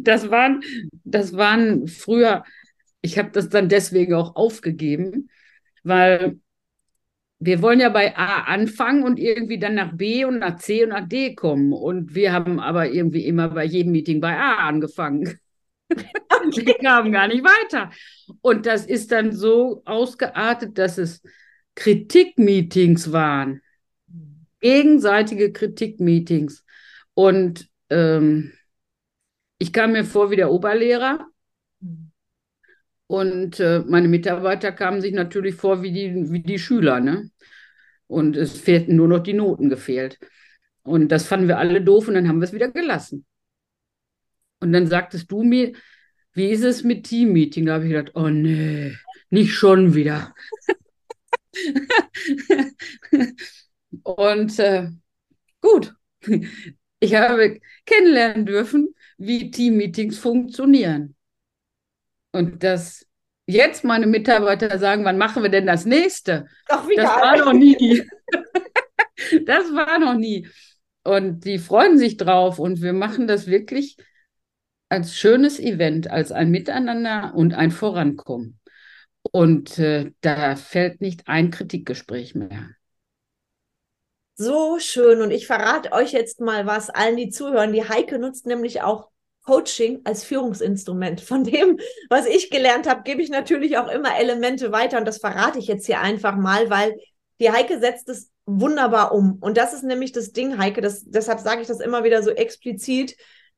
[0.02, 0.62] Das waren,
[1.06, 2.44] das waren früher,
[3.02, 5.30] ich habe das dann deswegen auch aufgegeben,
[5.84, 6.40] weil
[7.40, 10.90] wir wollen ja bei A anfangen und irgendwie dann nach B und nach C und
[10.90, 11.72] nach D kommen.
[11.72, 15.40] Und wir haben aber irgendwie immer bei jedem Meeting bei A angefangen.
[15.90, 17.92] wir kamen gar nicht weiter.
[18.42, 21.22] Und das ist dann so ausgeartet, dass es
[21.76, 23.62] Kritikmeetings waren.
[24.60, 26.66] Gegenseitige Kritikmeetings.
[27.14, 28.54] Und ähm,
[29.60, 31.28] ich kam mir vor wie der Oberlehrer
[33.08, 37.32] und äh, meine Mitarbeiter kamen sich natürlich vor wie die, wie die Schüler, ne?
[38.08, 40.20] Und es fehlten nur noch die Noten gefehlt.
[40.84, 43.26] Und das fanden wir alle doof und dann haben wir es wieder gelassen.
[44.60, 45.74] Und dann sagtest du mir,
[46.34, 47.66] wie ist es mit Teammeeting?
[47.66, 48.94] Da habe ich gedacht, oh nee,
[49.30, 50.34] nicht schon wieder.
[54.04, 54.90] und äh,
[55.62, 55.94] gut,
[57.00, 61.17] ich habe kennenlernen dürfen, wie Teammeetings funktionieren.
[62.38, 63.04] Und dass
[63.48, 66.46] jetzt meine Mitarbeiter sagen, wann machen wir denn das nächste?
[66.70, 68.08] Ach, wie das war noch nie.
[69.46, 70.48] das war noch nie.
[71.04, 73.98] Und die freuen sich drauf und wir machen das wirklich
[74.88, 78.60] als schönes Event, als ein Miteinander und ein Vorankommen.
[79.24, 82.70] Und äh, da fällt nicht ein Kritikgespräch mehr.
[84.36, 85.22] So schön.
[85.22, 87.74] Und ich verrate euch jetzt mal was allen, die zuhören.
[87.74, 89.10] Die Heike nutzt nämlich auch
[89.48, 91.22] Coaching als Führungsinstrument.
[91.22, 91.80] Von dem,
[92.10, 95.68] was ich gelernt habe, gebe ich natürlich auch immer Elemente weiter und das verrate ich
[95.68, 96.96] jetzt hier einfach mal, weil
[97.40, 99.38] die Heike setzt es wunderbar um.
[99.40, 102.32] Und das ist nämlich das Ding, Heike, das, deshalb sage ich das immer wieder so
[102.32, 103.16] explizit.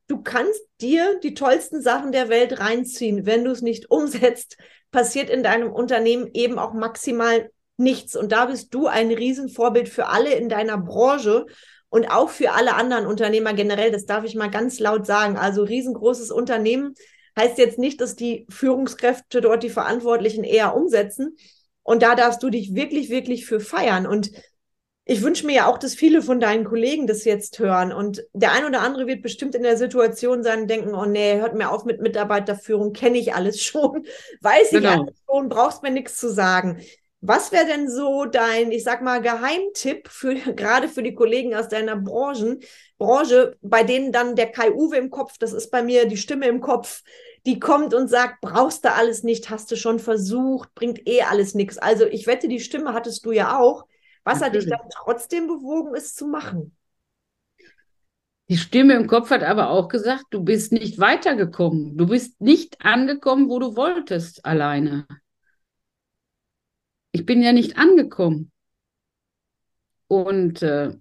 [0.07, 3.25] du kannst dir die tollsten Sachen der Welt reinziehen.
[3.25, 4.57] Wenn du es nicht umsetzt,
[4.91, 8.15] passiert in deinem Unternehmen eben auch maximal nichts.
[8.15, 11.45] Und da bist du ein Riesenvorbild für alle in deiner Branche
[11.89, 13.91] und auch für alle anderen Unternehmer generell.
[13.91, 15.37] Das darf ich mal ganz laut sagen.
[15.37, 16.95] Also riesengroßes Unternehmen
[17.37, 21.35] heißt jetzt nicht, dass die Führungskräfte dort die Verantwortlichen eher umsetzen.
[21.83, 24.05] Und da darfst du dich wirklich, wirklich für feiern.
[24.05, 24.31] Und
[25.05, 27.91] ich wünsche mir ja auch, dass viele von deinen Kollegen das jetzt hören.
[27.91, 31.37] Und der ein oder andere wird bestimmt in der Situation sein und denken, oh nee,
[31.37, 34.05] hört mir auf mit Mitarbeiterführung, kenne ich alles schon,
[34.41, 34.89] weiß genau.
[34.89, 36.79] ich alles schon, brauchst mir nichts zu sagen.
[37.21, 41.67] Was wäre denn so dein, ich sag mal, Geheimtipp für gerade für die Kollegen aus
[41.67, 42.59] deiner Branchen,
[42.97, 46.47] Branche, bei denen dann der Kai Uwe im Kopf, das ist bei mir die Stimme
[46.47, 47.03] im Kopf,
[47.45, 51.55] die kommt und sagt, brauchst du alles nicht, hast du schon versucht, bringt eh alles
[51.55, 51.77] nichts.
[51.77, 53.85] Also ich wette, die Stimme hattest du ja auch.
[54.23, 54.71] Was Natürlich.
[54.71, 56.75] hat dich dann trotzdem bewogen, es zu machen?
[58.49, 61.97] Die Stimme im Kopf hat aber auch gesagt, du bist nicht weitergekommen.
[61.97, 65.05] Du bist nicht angekommen, wo du wolltest alleine.
[67.19, 68.49] Ich bin ja nicht angekommen.
[70.07, 70.95] Und äh,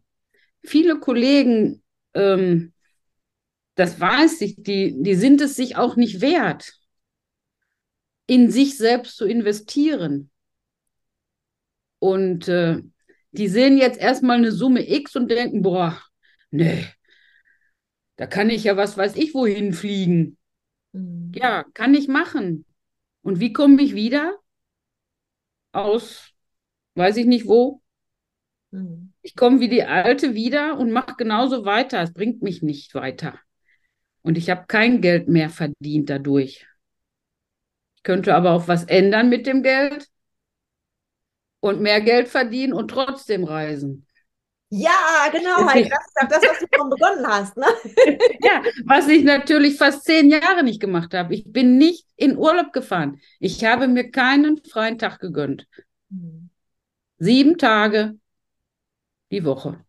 [0.64, 1.80] viele Kollegen,
[2.12, 2.72] ähm,
[3.76, 6.72] das weiß ich, die, die sind es sich auch nicht wert,
[8.26, 10.30] in sich selbst zu investieren.
[12.00, 12.82] Und äh,
[13.30, 16.02] die sehen jetzt erstmal eine Summe X und denken, boah,
[16.50, 16.84] nee,
[18.16, 20.36] da kann ich ja was weiß ich wohin fliegen.
[20.90, 21.30] Mhm.
[21.32, 22.64] Ja, kann ich machen.
[23.22, 24.36] Und wie komme ich wieder?
[25.72, 26.32] Aus,
[26.94, 27.82] weiß ich nicht wo.
[28.70, 29.12] Mhm.
[29.22, 32.02] Ich komme wie die Alte wieder und mache genauso weiter.
[32.02, 33.38] Es bringt mich nicht weiter.
[34.22, 36.66] Und ich habe kein Geld mehr verdient dadurch.
[37.96, 40.08] Ich könnte aber auch was ändern mit dem Geld
[41.60, 44.07] und mehr Geld verdienen und trotzdem reisen.
[44.70, 47.56] Ja, genau, Heike, das ist das, was du schon begonnen hast.
[47.56, 47.66] Ne?
[48.42, 51.34] ja, was ich natürlich fast zehn Jahre nicht gemacht habe.
[51.34, 53.20] Ich bin nicht in Urlaub gefahren.
[53.40, 55.66] Ich habe mir keinen freien Tag gegönnt.
[56.10, 56.50] Mhm.
[57.18, 58.18] Sieben Tage
[59.30, 59.84] die Woche.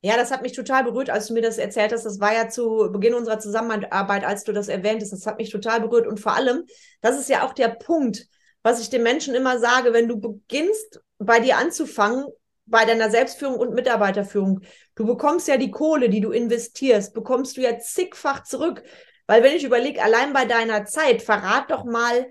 [0.00, 2.04] Ja, das hat mich total berührt, als du mir das erzählt hast.
[2.04, 5.12] Das war ja zu Beginn unserer Zusammenarbeit, als du das erwähnt hast.
[5.12, 6.06] Das hat mich total berührt.
[6.06, 6.64] Und vor allem,
[7.02, 8.26] das ist ja auch der Punkt,
[8.62, 12.26] was ich den Menschen immer sage, wenn du beginnst, bei dir anzufangen,
[12.66, 14.60] bei deiner Selbstführung und Mitarbeiterführung.
[14.94, 18.82] Du bekommst ja die Kohle, die du investierst, bekommst du ja zigfach zurück.
[19.26, 22.26] Weil wenn ich überlege, allein bei deiner Zeit, verrat doch mal,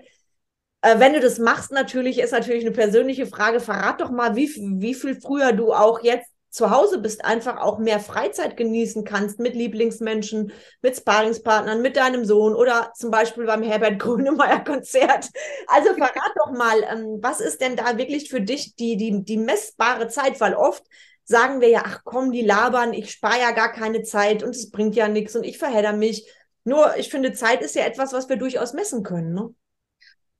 [0.82, 4.48] äh, wenn du das machst, natürlich ist natürlich eine persönliche Frage, verrat doch mal, wie,
[4.80, 9.38] wie viel früher du auch jetzt zu Hause bist, einfach auch mehr Freizeit genießen kannst
[9.38, 15.28] mit Lieblingsmenschen, mit Sparingspartnern, mit deinem Sohn oder zum Beispiel beim Herbert Grönemeyer Konzert.
[15.66, 19.36] Also verrat doch mal, ähm, was ist denn da wirklich für dich die, die, die
[19.36, 20.40] messbare Zeit?
[20.40, 20.82] Weil oft
[21.24, 24.70] sagen wir ja, ach komm, die labern, ich spare ja gar keine Zeit und es
[24.70, 26.26] bringt ja nichts und ich verhedder mich.
[26.64, 29.34] Nur, ich finde, Zeit ist ja etwas, was wir durchaus messen können.
[29.34, 29.54] Ne?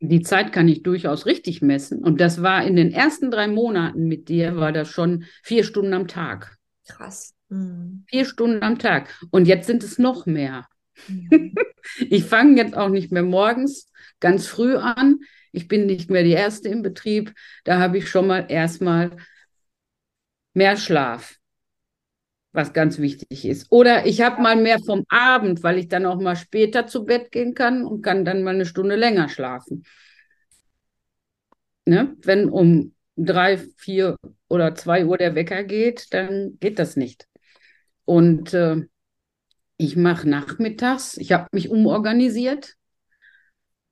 [0.00, 2.02] Die Zeit kann ich durchaus richtig messen.
[2.02, 5.94] Und das war in den ersten drei Monaten mit dir, war das schon vier Stunden
[5.94, 6.56] am Tag.
[6.86, 7.34] Krass.
[7.48, 8.04] Mhm.
[8.08, 9.08] Vier Stunden am Tag.
[9.30, 10.66] Und jetzt sind es noch mehr.
[11.08, 11.54] Mhm.
[12.10, 15.20] ich fange jetzt auch nicht mehr morgens ganz früh an.
[15.52, 17.32] Ich bin nicht mehr die Erste im Betrieb.
[17.64, 19.16] Da habe ich schon mal erstmal
[20.52, 21.38] mehr Schlaf
[22.56, 23.66] was ganz wichtig ist.
[23.70, 27.30] Oder ich habe mal mehr vom Abend, weil ich dann auch mal später zu Bett
[27.30, 29.84] gehen kann und kann dann mal eine Stunde länger schlafen.
[31.84, 32.16] Ne?
[32.22, 34.16] Wenn um drei, vier
[34.48, 37.28] oder zwei Uhr der Wecker geht, dann geht das nicht.
[38.06, 38.86] Und äh,
[39.76, 42.75] ich mache nachmittags, ich habe mich umorganisiert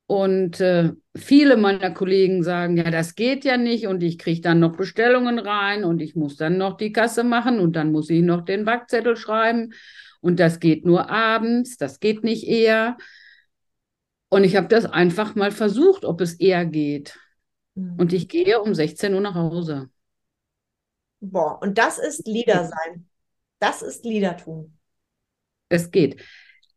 [0.07, 4.61] und äh, viele meiner Kollegen sagen, ja, das geht ja nicht und ich kriege dann
[4.61, 8.23] noch Bestellungen rein und ich muss dann noch die Kasse machen und dann muss ich
[8.23, 9.73] noch den Backzettel schreiben
[10.21, 12.97] und das geht nur abends, das geht nicht eher.
[14.31, 17.19] Und ich habe das einfach mal versucht, ob es eher geht.
[17.75, 17.97] Mhm.
[17.99, 19.91] Und ich gehe um 16 Uhr nach Hause.
[21.21, 23.09] Boah, und das ist Lieder sein.
[23.59, 24.77] Das ist Liedertum.
[25.69, 26.21] Es geht.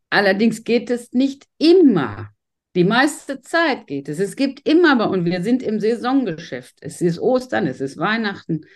[0.08, 2.30] Allerdings geht es nicht immer.
[2.74, 4.18] Die meiste Zeit geht es.
[4.18, 6.78] Es gibt immer uns, wir sind im Saisongeschäft.
[6.80, 8.66] Es ist Ostern, es ist Weihnachten,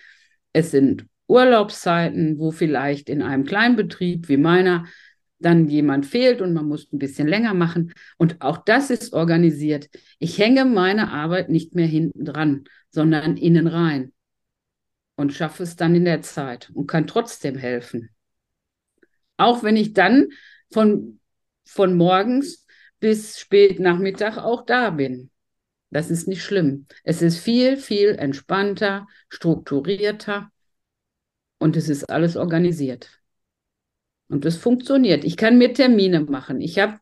[0.53, 4.87] es sind Urlaubszeiten, wo vielleicht in einem Kleinbetrieb wie meiner
[5.39, 7.93] dann jemand fehlt und man muss ein bisschen länger machen.
[8.17, 9.89] Und auch das ist organisiert.
[10.19, 14.13] Ich hänge meine Arbeit nicht mehr hinten dran, sondern innen rein
[15.17, 18.11] und schaffe es dann in der Zeit und kann trotzdem helfen.
[19.37, 20.29] Auch wenn ich dann
[20.71, 21.19] von,
[21.65, 22.62] von morgens
[23.03, 25.31] bis spät Nachmittag auch da bin.
[25.91, 26.87] Das ist nicht schlimm.
[27.03, 30.53] Es ist viel, viel entspannter, strukturierter
[31.59, 33.11] und es ist alles organisiert.
[34.29, 35.25] Und es funktioniert.
[35.25, 36.61] Ich kann mir Termine machen.
[36.61, 37.01] Ich habe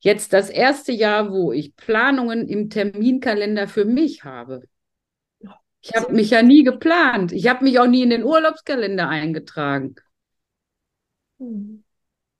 [0.00, 4.68] jetzt das erste Jahr, wo ich Planungen im Terminkalender für mich habe.
[5.80, 7.32] Ich habe mich ja nie geplant.
[7.32, 9.94] Ich habe mich auch nie in den Urlaubskalender eingetragen.
[11.38, 11.84] Hm.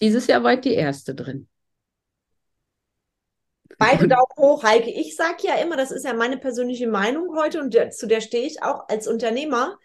[0.02, 1.48] Dieses Jahr war ich die erste drin.
[3.78, 4.90] Beide Daumen hoch, Heike.
[4.90, 8.44] Ich sage ja immer, das ist ja meine persönliche Meinung heute und zu der stehe
[8.44, 9.78] ich auch als Unternehmer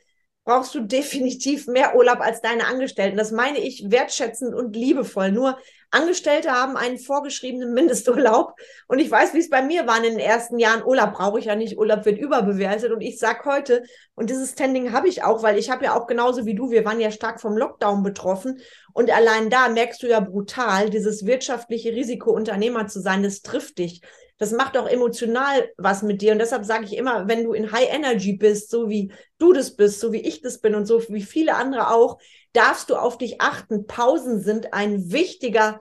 [0.44, 3.18] brauchst du definitiv mehr Urlaub als deine Angestellten.
[3.18, 5.32] Das meine ich wertschätzend und liebevoll.
[5.32, 5.58] Nur
[5.92, 8.54] Angestellte haben einen vorgeschriebenen Mindesturlaub.
[8.88, 10.84] Und ich weiß, wie es bei mir war in den ersten Jahren.
[10.84, 11.78] Urlaub brauche ich ja nicht.
[11.78, 12.92] Urlaub wird überbewertet.
[12.92, 13.84] Und ich sage heute,
[14.16, 16.86] und dieses Standing habe ich auch, weil ich habe ja auch genauso wie du, wir
[16.86, 18.60] waren ja stark vom Lockdown betroffen.
[18.94, 23.80] Und allein da merkst du ja brutal, dieses wirtschaftliche Risiko, Unternehmer zu sein, das trifft
[23.80, 24.02] dich
[24.38, 26.34] das macht auch emotional was mit dir.
[26.34, 29.76] Und deshalb sage ich immer, wenn du in High Energy bist, so wie du das
[29.76, 32.18] bist, so wie ich das bin und so wie viele andere auch,
[32.52, 33.88] darfst du auf dich achten.
[33.88, 35.80] Pausen sind ein wichtiger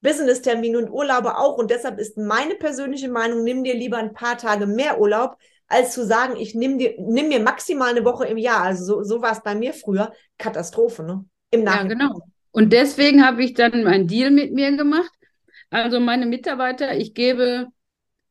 [0.00, 1.58] Business-Termin und Urlaube auch.
[1.58, 5.36] Und deshalb ist meine persönliche Meinung, nimm dir lieber ein paar Tage mehr Urlaub,
[5.68, 8.62] als zu sagen, ich nimm, dir, nimm mir maximal eine Woche im Jahr.
[8.62, 10.12] Also so, so war es bei mir früher.
[10.38, 11.24] Katastrophe, ne?
[11.50, 12.00] Im Nachhinein.
[12.00, 12.31] Ja, genau.
[12.52, 15.10] Und deswegen habe ich dann einen Deal mit mir gemacht.
[15.70, 17.68] Also meine Mitarbeiter, ich gebe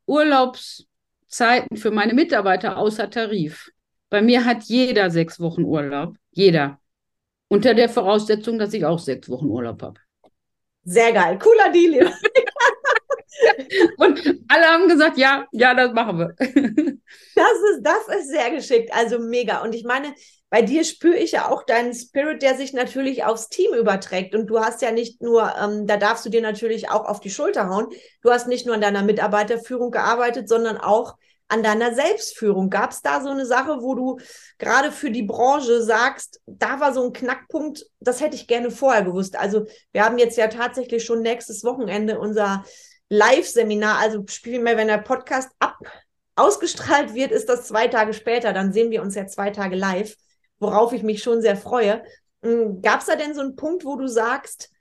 [0.06, 3.72] Urlaubszeiten für meine Mitarbeiter außer Tarif.
[4.10, 6.16] Bei mir hat jeder sechs Wochen Urlaub.
[6.32, 6.80] Jeder.
[7.48, 10.00] Unter der Voraussetzung, dass ich auch sechs Wochen Urlaub habe.
[10.84, 11.40] Sehr geil.
[11.40, 12.12] Cooler Deal.
[13.98, 16.36] Und alle haben gesagt, ja, ja, das machen wir.
[17.36, 18.90] Das ist, das ist sehr geschickt.
[18.94, 19.64] Also mega.
[19.64, 20.14] Und ich meine,
[20.52, 24.36] bei dir spüre ich ja auch deinen Spirit, der sich natürlich aufs Team überträgt.
[24.36, 27.30] Und du hast ja nicht nur, ähm, da darfst du dir natürlich auch auf die
[27.30, 27.88] Schulter hauen.
[28.22, 31.16] Du hast nicht nur an deiner Mitarbeiterführung gearbeitet, sondern auch
[31.48, 32.70] an deiner Selbstführung.
[32.70, 34.20] Gab es da so eine Sache, wo du
[34.58, 39.04] gerade für die Branche sagst, da war so ein Knackpunkt, das hätte ich gerne vorher
[39.04, 39.38] gewusst.
[39.38, 42.66] Also wir haben jetzt ja tatsächlich schon nächstes Wochenende unser
[43.08, 45.78] Live-Seminar, also vielmehr, wenn der Podcast ab
[46.36, 48.52] ausgestrahlt wird, ist das zwei Tage später.
[48.52, 50.14] Dann sehen wir uns ja zwei Tage live
[50.62, 52.04] worauf ich mich schon sehr freue.
[52.44, 54.72] Hm, Gab es da denn so einen Punkt, wo du sagst,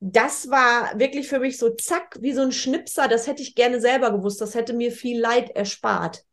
[0.00, 3.80] das war wirklich für mich so zack, wie so ein Schnipser, das hätte ich gerne
[3.80, 6.24] selber gewusst, das hätte mir viel Leid erspart.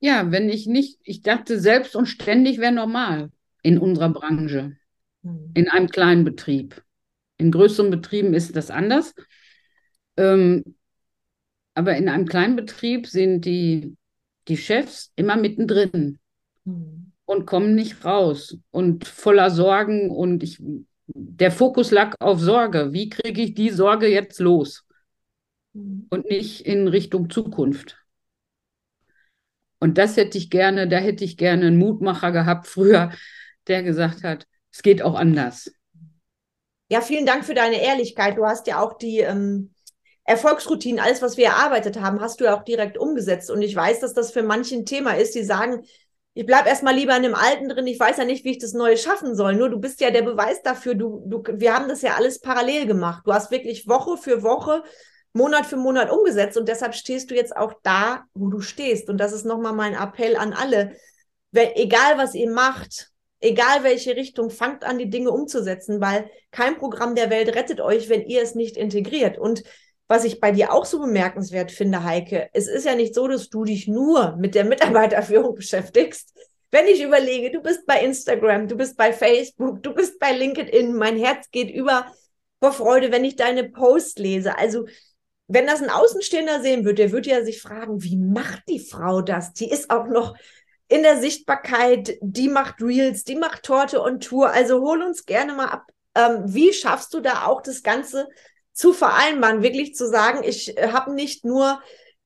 [0.00, 3.30] Ja, wenn ich nicht, ich dachte, selbst und ständig wäre normal
[3.62, 4.76] in unserer Branche,
[5.22, 5.50] hm.
[5.54, 6.82] in einem kleinen Betrieb.
[7.36, 9.14] In größeren Betrieben ist das anders.
[10.16, 10.76] Ähm,
[11.74, 13.96] aber in einem kleinen Betrieb sind die
[14.50, 16.18] die Chefs immer mittendrin
[16.64, 17.12] mhm.
[17.24, 20.58] und kommen nicht raus und voller Sorgen und ich,
[21.06, 22.92] der Fokus lag auf Sorge.
[22.92, 24.84] Wie kriege ich die Sorge jetzt los?
[25.72, 26.06] Mhm.
[26.10, 27.96] Und nicht in Richtung Zukunft.
[29.78, 33.12] Und das hätte ich gerne, da hätte ich gerne einen Mutmacher gehabt früher,
[33.66, 35.72] der gesagt hat, es geht auch anders.
[36.90, 38.36] Ja, vielen Dank für deine Ehrlichkeit.
[38.36, 39.72] Du hast ja auch die, ähm,
[40.30, 43.50] Erfolgsroutinen, alles, was wir erarbeitet haben, hast du ja auch direkt umgesetzt.
[43.50, 45.84] Und ich weiß, dass das für manche ein Thema ist, die sagen,
[46.34, 48.72] ich bleibe erstmal lieber in dem Alten drin, ich weiß ja nicht, wie ich das
[48.72, 49.56] Neue schaffen soll.
[49.56, 52.86] Nur du bist ja der Beweis dafür, du, du, wir haben das ja alles parallel
[52.86, 53.22] gemacht.
[53.26, 54.84] Du hast wirklich Woche für Woche,
[55.32, 59.08] Monat für Monat umgesetzt und deshalb stehst du jetzt auch da, wo du stehst.
[59.08, 60.92] Und das ist nochmal mein Appell an alle.
[61.50, 66.78] Wenn, egal, was ihr macht, egal welche Richtung, fangt an, die Dinge umzusetzen, weil kein
[66.78, 69.36] Programm der Welt rettet euch, wenn ihr es nicht integriert.
[69.36, 69.64] Und
[70.10, 73.48] was ich bei dir auch so bemerkenswert finde, Heike, es ist ja nicht so, dass
[73.48, 76.34] du dich nur mit der Mitarbeiterführung beschäftigst.
[76.72, 80.96] Wenn ich überlege, du bist bei Instagram, du bist bei Facebook, du bist bei LinkedIn,
[80.96, 82.06] mein Herz geht über
[82.58, 84.58] vor Freude, wenn ich deine Posts lese.
[84.58, 84.86] Also,
[85.46, 89.22] wenn das ein Außenstehender sehen würde, der würde ja sich fragen, wie macht die Frau
[89.22, 89.52] das?
[89.52, 90.36] Die ist auch noch
[90.88, 94.50] in der Sichtbarkeit, die macht Reels, die macht Torte und Tour.
[94.50, 95.86] Also hol uns gerne mal ab.
[96.16, 98.26] Ähm, wie schaffst du da auch das Ganze
[98.72, 101.80] zu vereinbaren, wirklich zu sagen, ich äh, habe nicht nur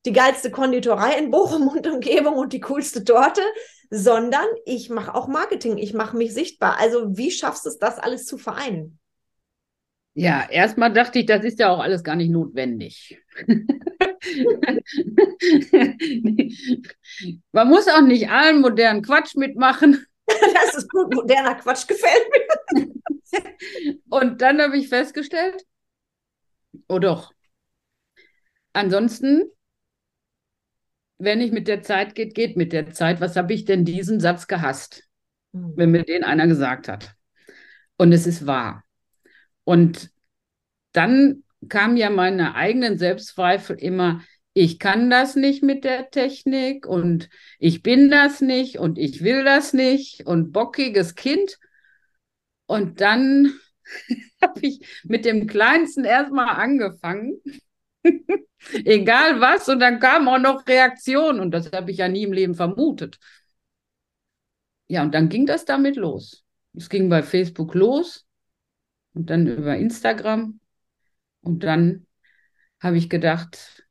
[0.05, 3.41] die geilste Konditorei in Bochum und Umgebung und die coolste Torte,
[3.89, 6.79] sondern ich mache auch Marketing, ich mache mich sichtbar.
[6.79, 8.99] Also wie schaffst du es, das alles zu vereinen?
[10.17, 13.21] Ja, erstmal dachte ich, das ist ja auch alles gar nicht notwendig.
[17.51, 20.05] Man muss auch nicht allen modernen Quatsch mitmachen.
[20.27, 22.41] das ist gut, moderner Quatsch gefällt mir.
[24.09, 25.65] Und dann habe ich festgestellt,
[26.87, 27.31] Oh doch.
[28.73, 29.43] Ansonsten,
[31.17, 33.21] wenn nicht mit der Zeit geht, geht mit der Zeit.
[33.21, 35.03] Was habe ich denn diesen Satz gehasst,
[35.53, 35.73] mhm.
[35.75, 37.15] wenn mir den einer gesagt hat?
[37.97, 38.83] Und es ist wahr.
[39.63, 40.11] Und
[40.91, 44.21] dann kam ja meine eigenen Selbstzweifel immer,
[44.53, 49.43] ich kann das nicht mit der Technik und ich bin das nicht und ich will
[49.43, 51.57] das nicht und bockiges Kind.
[52.65, 53.53] Und dann
[54.41, 57.41] habe ich mit dem Kleinsten erstmal angefangen.
[58.85, 59.69] Egal was.
[59.69, 61.39] Und dann kam auch noch Reaktion.
[61.39, 63.19] Und das habe ich ja nie im Leben vermutet.
[64.87, 66.43] Ja, und dann ging das damit los.
[66.73, 68.25] Es ging bei Facebook los
[69.13, 70.59] und dann über Instagram.
[71.41, 72.05] Und dann
[72.79, 73.85] habe ich gedacht,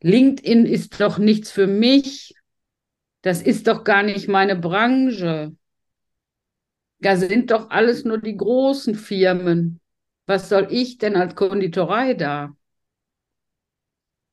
[0.00, 2.34] LinkedIn ist doch nichts für mich.
[3.22, 5.56] Das ist doch gar nicht meine Branche.
[7.00, 9.80] Da sind doch alles nur die großen Firmen.
[10.26, 12.54] Was soll ich denn als Konditorei da?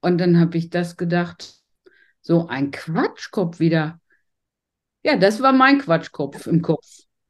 [0.01, 1.55] Und dann habe ich das gedacht,
[2.22, 3.99] so ein Quatschkopf wieder.
[5.03, 6.86] Ja, das war mein Quatschkopf im Kopf.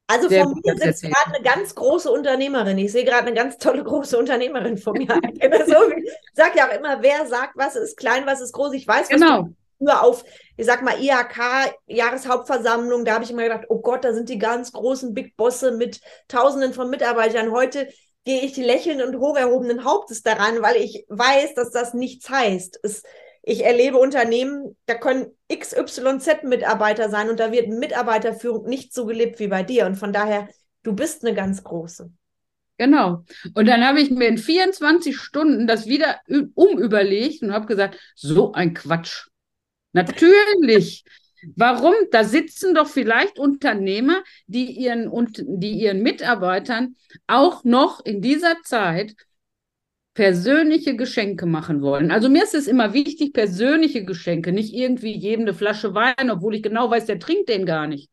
[0.08, 2.78] Also vor mir sitzt gerade eine ganz große Unternehmerin.
[2.78, 5.06] Ich sehe gerade eine ganz tolle große Unternehmerin vor mir.
[5.66, 8.72] so, ich sage ja auch immer, wer sagt, was ist klein, was ist groß.
[8.74, 9.48] Ich weiß, was genau.
[9.80, 10.24] du auf,
[10.56, 14.38] ich sag mal, IHK, Jahreshauptversammlung, da habe ich immer gedacht, oh Gott, da sind die
[14.38, 17.52] ganz großen Big Bosse mit Tausenden von Mitarbeitern.
[17.52, 17.88] Heute
[18.24, 22.28] gehe ich die lächelnden und hoch erhobenen Hauptes daran, weil ich weiß, dass das nichts
[22.28, 22.80] heißt.
[22.82, 23.02] Es,
[23.42, 29.46] ich erlebe Unternehmen, da können XYZ-Mitarbeiter sein und da wird Mitarbeiterführung nicht so gelebt wie
[29.48, 29.86] bei dir.
[29.86, 30.48] Und von daher,
[30.82, 32.10] du bist eine ganz große.
[32.78, 33.24] Genau.
[33.54, 36.20] Und dann habe ich mir in 24 Stunden das wieder
[36.54, 39.28] umüberlegt und habe gesagt, so ein Quatsch.
[39.92, 41.04] Natürlich.
[41.54, 41.94] Warum?
[42.10, 48.56] Da sitzen doch vielleicht Unternehmer, die ihren, und, die ihren Mitarbeitern auch noch in dieser
[48.62, 49.14] Zeit
[50.14, 52.10] persönliche Geschenke machen wollen.
[52.10, 56.54] Also mir ist es immer wichtig, persönliche Geschenke, nicht irgendwie jedem eine Flasche Wein, obwohl
[56.54, 58.10] ich genau weiß, der trinkt den gar nicht.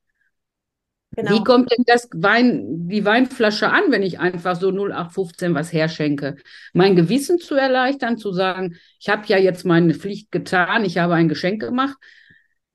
[1.16, 1.32] Genau.
[1.32, 6.38] Wie kommt denn das Wein, die Weinflasche an, wenn ich einfach so 0815 was herschenke?
[6.74, 11.14] Mein Gewissen zu erleichtern, zu sagen, ich habe ja jetzt meine Pflicht getan, ich habe
[11.14, 11.98] ein Geschenk gemacht.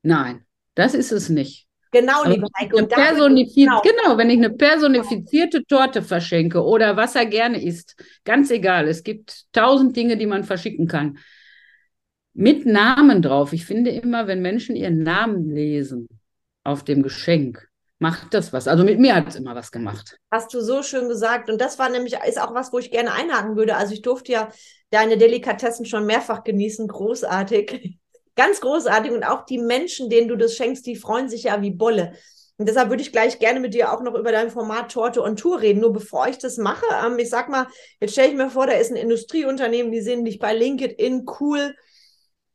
[0.03, 1.67] Nein, das ist es nicht.
[1.91, 2.75] Genau, liebe Heike.
[2.75, 3.81] Und genau.
[3.81, 8.87] genau, wenn ich eine personifizierte Torte verschenke oder was er gerne isst, ganz egal.
[8.87, 11.17] Es gibt tausend Dinge, die man verschicken kann.
[12.33, 13.53] Mit Namen drauf.
[13.53, 16.07] Ich finde immer, wenn Menschen ihren Namen lesen
[16.63, 17.68] auf dem Geschenk,
[17.99, 18.67] macht das was.
[18.67, 20.17] Also mit mir hat es immer was gemacht.
[20.31, 21.49] Hast du so schön gesagt.
[21.49, 23.75] Und das war nämlich, ist auch was, wo ich gerne einhaken würde.
[23.75, 24.49] Also ich durfte ja
[24.89, 26.87] deine Delikatessen schon mehrfach genießen.
[26.87, 27.99] Großartig.
[28.35, 29.11] Ganz großartig.
[29.11, 32.13] Und auch die Menschen, denen du das schenkst, die freuen sich ja wie Bolle.
[32.57, 35.39] Und deshalb würde ich gleich gerne mit dir auch noch über dein Format Torte und
[35.39, 35.81] Tour reden.
[35.81, 37.67] Nur bevor ich das mache, ähm, ich sag mal,
[38.01, 41.75] jetzt stelle ich mir vor, da ist ein Industrieunternehmen, die sehen dich bei LinkedIn cool.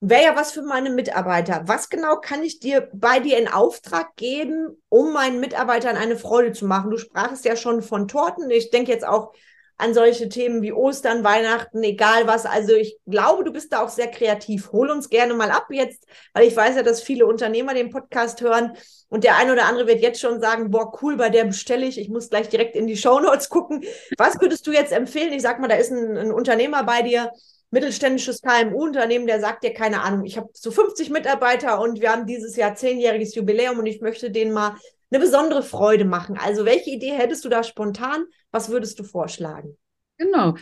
[0.06, 1.62] Wäre ja was für meine Mitarbeiter.
[1.64, 6.52] Was genau kann ich dir bei dir in Auftrag geben, um meinen Mitarbeitern eine Freude
[6.52, 6.90] zu machen?
[6.90, 8.50] Du sprachst ja schon von Torten.
[8.50, 9.32] Ich denke jetzt auch
[9.78, 12.44] an solche Themen wie Ostern, Weihnachten, egal was.
[12.44, 14.72] Also ich glaube, du bist da auch sehr kreativ.
[14.72, 18.42] Hol uns gerne mal ab jetzt, weil ich weiß ja, dass viele Unternehmer den Podcast
[18.42, 18.76] hören
[19.08, 21.98] und der eine oder andere wird jetzt schon sagen, boah, cool, bei der bestelle ich.
[21.98, 23.84] Ich muss gleich direkt in die Show Notes gucken.
[24.18, 25.32] Was würdest du jetzt empfehlen?
[25.32, 27.32] Ich sag mal, da ist ein, ein Unternehmer bei dir,
[27.74, 32.24] mittelständisches KMU-Unternehmen, der sagt dir, keine Ahnung, ich habe so 50 Mitarbeiter und wir haben
[32.24, 34.76] dieses Jahr zehnjähriges Jubiläum und ich möchte denen mal
[35.10, 36.38] eine besondere Freude machen.
[36.38, 38.26] Also welche Idee hättest du da spontan?
[38.52, 39.76] Was würdest du vorschlagen?
[40.18, 40.54] Genau.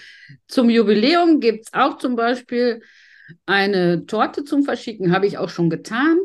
[0.49, 2.83] Zum Jubiläum gibt es auch zum Beispiel
[3.45, 6.19] eine Torte zum Verschicken, habe ich auch schon getan.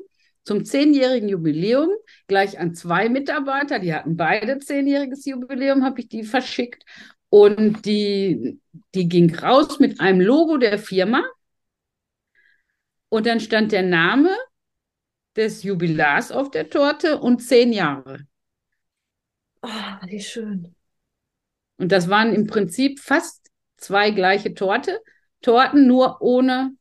[0.46, 1.90] Zum zehnjährigen Jubiläum,
[2.28, 6.86] gleich an zwei Mitarbeiter, die hatten beide zehnjähriges Jubiläum, habe ich die verschickt.
[7.30, 8.60] Und die,
[8.96, 11.24] die ging raus mit einem Logo der Firma.
[13.10, 14.36] Und dann stand der Name
[15.36, 18.26] des Jubilars auf der Torte und zehn Jahre.
[19.62, 19.70] Oh,
[20.08, 20.76] wie schön.
[21.78, 25.00] Und das waren im Prinzip fast zwei gleiche Torte,
[25.42, 26.76] Torten, nur ohne,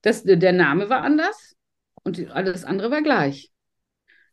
[0.00, 1.54] das, der Name war anders
[2.02, 3.50] und alles andere war gleich.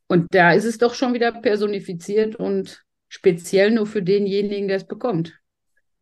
[0.08, 4.88] Und da ist es doch schon wieder personifiziert und speziell nur für denjenigen, der es
[4.88, 5.39] bekommt.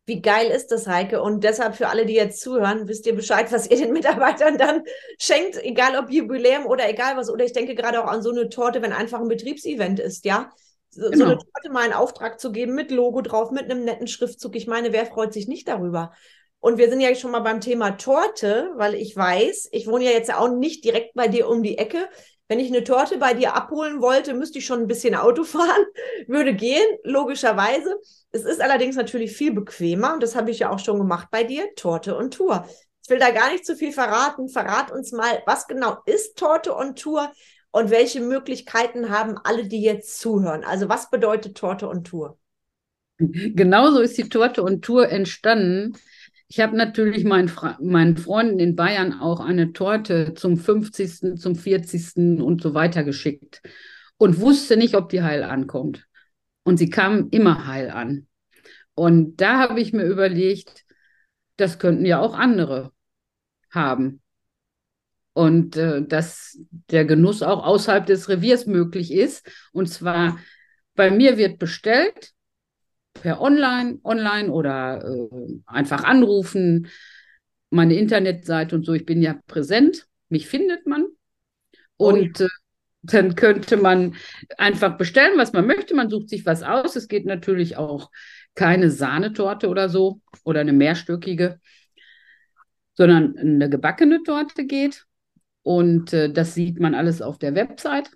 [0.08, 1.20] Wie geil ist das, Heike?
[1.20, 4.82] Und deshalb für alle, die jetzt zuhören, wisst ihr Bescheid, was ihr den Mitarbeitern dann
[5.18, 7.28] schenkt, egal ob Jubiläum oder egal was.
[7.28, 10.50] Oder ich denke gerade auch an so eine Torte, wenn einfach ein Betriebsevent ist, ja.
[10.90, 11.16] So, genau.
[11.16, 14.56] so eine Torte mal in Auftrag zu geben mit Logo drauf, mit einem netten Schriftzug.
[14.56, 16.12] Ich meine, wer freut sich nicht darüber?
[16.58, 20.12] Und wir sind ja schon mal beim Thema Torte, weil ich weiß, ich wohne ja
[20.12, 22.08] jetzt auch nicht direkt bei dir um die Ecke.
[22.48, 25.84] Wenn ich eine Torte bei dir abholen wollte, müsste ich schon ein bisschen Auto fahren,
[26.26, 27.96] würde gehen, logischerweise.
[28.30, 31.44] Es ist allerdings natürlich viel bequemer und das habe ich ja auch schon gemacht bei
[31.44, 32.66] dir, Torte und Tour.
[33.02, 34.48] Ich will da gar nicht zu viel verraten.
[34.48, 37.32] Verrat uns mal, was genau ist Torte und Tour
[37.70, 40.64] und welche Möglichkeiten haben alle, die jetzt zuhören?
[40.64, 42.38] Also was bedeutet Torte und Tour?
[43.18, 45.96] Genauso ist die Torte und Tour entstanden.
[46.50, 52.40] Ich habe natürlich meinen, meinen Freunden in Bayern auch eine Torte zum 50., zum 40.
[52.42, 53.60] und so weiter geschickt
[54.16, 56.06] und wusste nicht, ob die heil ankommt.
[56.64, 58.26] Und sie kamen immer heil an.
[58.94, 60.84] Und da habe ich mir überlegt,
[61.56, 62.92] das könnten ja auch andere
[63.70, 64.22] haben.
[65.34, 66.58] Und äh, dass
[66.90, 69.48] der Genuss auch außerhalb des Reviers möglich ist.
[69.72, 70.38] Und zwar
[70.94, 72.32] bei mir wird bestellt
[73.20, 76.88] per Online, Online oder äh, einfach anrufen,
[77.70, 78.94] meine Internetseite und so.
[78.94, 81.06] Ich bin ja präsent, mich findet man.
[81.96, 82.48] Und äh,
[83.02, 84.14] dann könnte man
[84.56, 85.94] einfach bestellen, was man möchte.
[85.94, 86.96] Man sucht sich was aus.
[86.96, 88.10] Es geht natürlich auch
[88.54, 91.60] keine Sahnetorte oder so oder eine mehrstöckige,
[92.94, 95.06] sondern eine gebackene Torte geht.
[95.62, 98.10] Und äh, das sieht man alles auf der Website.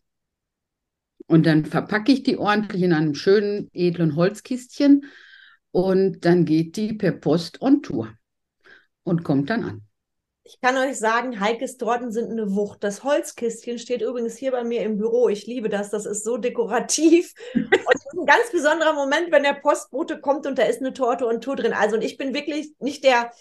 [1.27, 5.05] Und dann verpacke ich die ordentlich in einem schönen, edlen Holzkistchen.
[5.70, 8.12] Und dann geht die per Post on Tour
[9.05, 9.83] und kommt dann an.
[10.45, 12.83] Ich kann euch sagen, Heikes Torten sind eine Wucht.
[12.83, 15.29] Das Holzkistchen steht übrigens hier bei mir im Büro.
[15.29, 15.91] Ich liebe das.
[15.91, 17.33] Das ist so dekorativ.
[17.55, 20.93] und es ist ein ganz besonderer Moment, wenn der Postbote kommt und da ist eine
[20.93, 21.73] Torte und Tour drin.
[21.73, 23.33] Also, und ich bin wirklich nicht der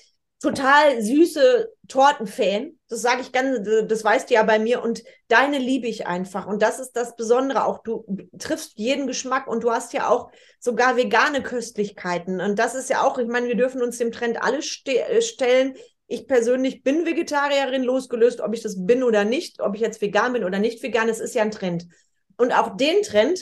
[0.42, 2.72] total süße Tortenfan.
[2.89, 4.82] Das sage ich ganz, das weißt du ja bei mir.
[4.82, 6.48] Und deine liebe ich einfach.
[6.48, 7.84] Und das ist das Besondere auch.
[7.84, 8.06] Du
[8.38, 12.42] triffst jeden Geschmack und du hast ja auch sogar vegane Köstlichkeiten.
[12.42, 15.22] Und das ist ja auch, ich meine, wir dürfen uns dem Trend alle ste äh,
[15.22, 15.76] stellen.
[16.08, 20.34] Ich persönlich bin Vegetarierin, losgelöst, ob ich das bin oder nicht, ob ich jetzt vegan
[20.34, 21.88] bin oder nicht vegan, es ist ja ein Trend.
[22.36, 23.39] Und auch den Trend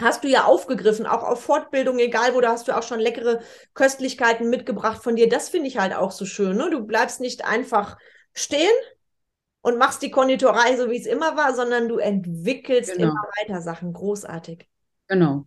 [0.00, 3.40] hast du ja aufgegriffen, auch auf Fortbildung, egal wo, da hast du auch schon leckere
[3.74, 5.28] Köstlichkeiten mitgebracht von dir.
[5.28, 6.56] Das finde ich halt auch so schön.
[6.56, 6.70] Ne?
[6.70, 7.98] Du bleibst nicht einfach
[8.32, 8.74] stehen
[9.60, 13.10] und machst die Konditorei so, wie es immer war, sondern du entwickelst genau.
[13.10, 13.92] immer weiter Sachen.
[13.92, 14.68] Großartig.
[15.08, 15.46] Genau.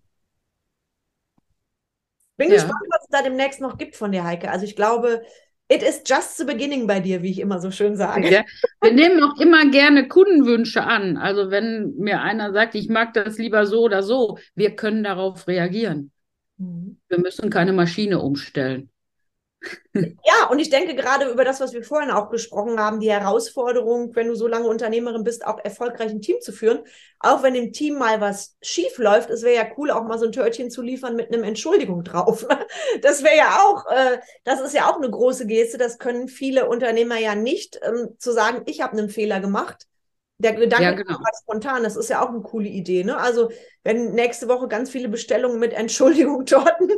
[2.35, 2.55] Bin ja.
[2.55, 4.51] gespannt, was es da demnächst noch gibt von dir, Heike.
[4.51, 5.23] Also ich glaube,
[5.71, 8.29] It is just the beginning bei dir, wie ich immer so schön sage.
[8.29, 8.43] Ja,
[8.81, 11.15] wir nehmen auch immer gerne Kundenwünsche an.
[11.15, 15.47] Also wenn mir einer sagt, ich mag das lieber so oder so, wir können darauf
[15.47, 16.11] reagieren.
[16.57, 16.97] Mhm.
[17.07, 18.90] Wir müssen keine Maschine umstellen.
[20.25, 24.15] Ja, und ich denke gerade über das, was wir vorhin auch besprochen haben, die Herausforderung,
[24.15, 26.79] wenn du so lange Unternehmerin bist, auch erfolgreich ein Team zu führen.
[27.19, 30.25] Auch wenn im Team mal was schief läuft, es wäre ja cool, auch mal so
[30.25, 32.45] ein Törtchen zu liefern mit einem Entschuldigung drauf.
[33.01, 35.77] Das wäre ja auch, äh, das ist ja auch eine große Geste.
[35.77, 39.87] Das können viele Unternehmer ja nicht, ähm, zu sagen, ich habe einen Fehler gemacht.
[40.41, 41.19] Der Gedanke ja, genau.
[41.19, 43.03] war spontan, das ist ja auch eine coole Idee.
[43.03, 43.15] Ne?
[43.15, 43.51] Also,
[43.83, 46.89] wenn nächste Woche ganz viele Bestellungen mit Entschuldigung Torten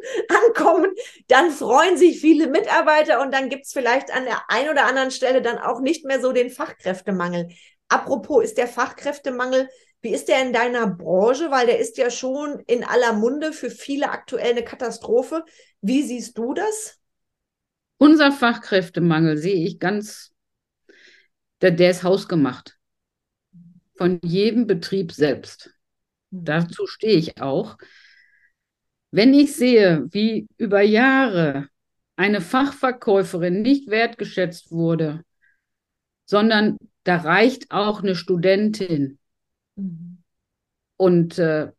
[0.46, 0.94] ankommen,
[1.28, 5.12] dann freuen sich viele Mitarbeiter und dann gibt es vielleicht an der einen oder anderen
[5.12, 7.50] Stelle dann auch nicht mehr so den Fachkräftemangel.
[7.90, 9.68] Apropos, ist der Fachkräftemangel,
[10.02, 11.52] wie ist der in deiner Branche?
[11.52, 15.44] Weil der ist ja schon in aller Munde für viele aktuell eine Katastrophe.
[15.82, 16.98] Wie siehst du das?
[17.98, 20.32] Unser Fachkräftemangel sehe ich ganz,
[21.62, 22.78] der, der ist hausgemacht
[23.96, 25.74] von jedem Betrieb selbst.
[26.32, 26.46] Mhm.
[26.46, 27.78] Dazu stehe ich auch.
[29.12, 31.68] Wenn ich sehe, wie über Jahre
[32.16, 35.24] eine Fachverkäuferin nicht wertgeschätzt wurde,
[36.26, 39.20] sondern da reicht auch eine Studentin.
[39.76, 40.18] Mhm.
[40.98, 41.72] Und äh,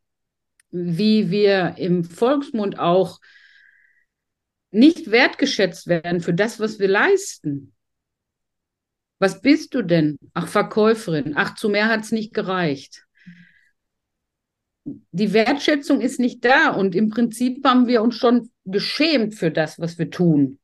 [0.70, 3.20] wie wir im Volksmund auch
[4.70, 7.73] nicht wertgeschätzt werden für das, was wir leisten.
[9.24, 10.18] Was bist du denn?
[10.34, 11.32] Ach, Verkäuferin.
[11.34, 13.06] Ach, zu mehr hat es nicht gereicht.
[14.84, 19.78] Die Wertschätzung ist nicht da und im Prinzip haben wir uns schon geschämt für das,
[19.78, 20.58] was wir tun.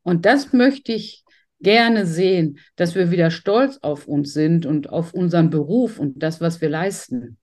[0.00, 1.24] Und das möchte ich
[1.60, 6.40] gerne sehen, dass wir wieder stolz auf uns sind und auf unseren Beruf und das,
[6.40, 7.36] was wir leisten.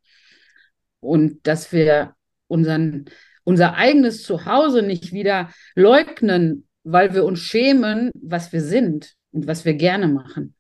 [0.99, 2.16] Und dass wir
[2.47, 3.05] unseren,
[3.43, 9.65] unser eigenes Zuhause nicht wieder leugnen, weil wir uns schämen, was wir sind und was
[9.65, 10.55] wir gerne machen.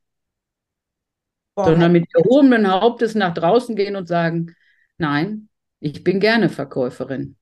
[1.55, 4.55] Boah, Sondern mit erhobenen Hauptes nach draußen gehen und sagen,
[4.99, 5.49] nein,
[5.79, 7.35] ich bin gerne Verkäuferin.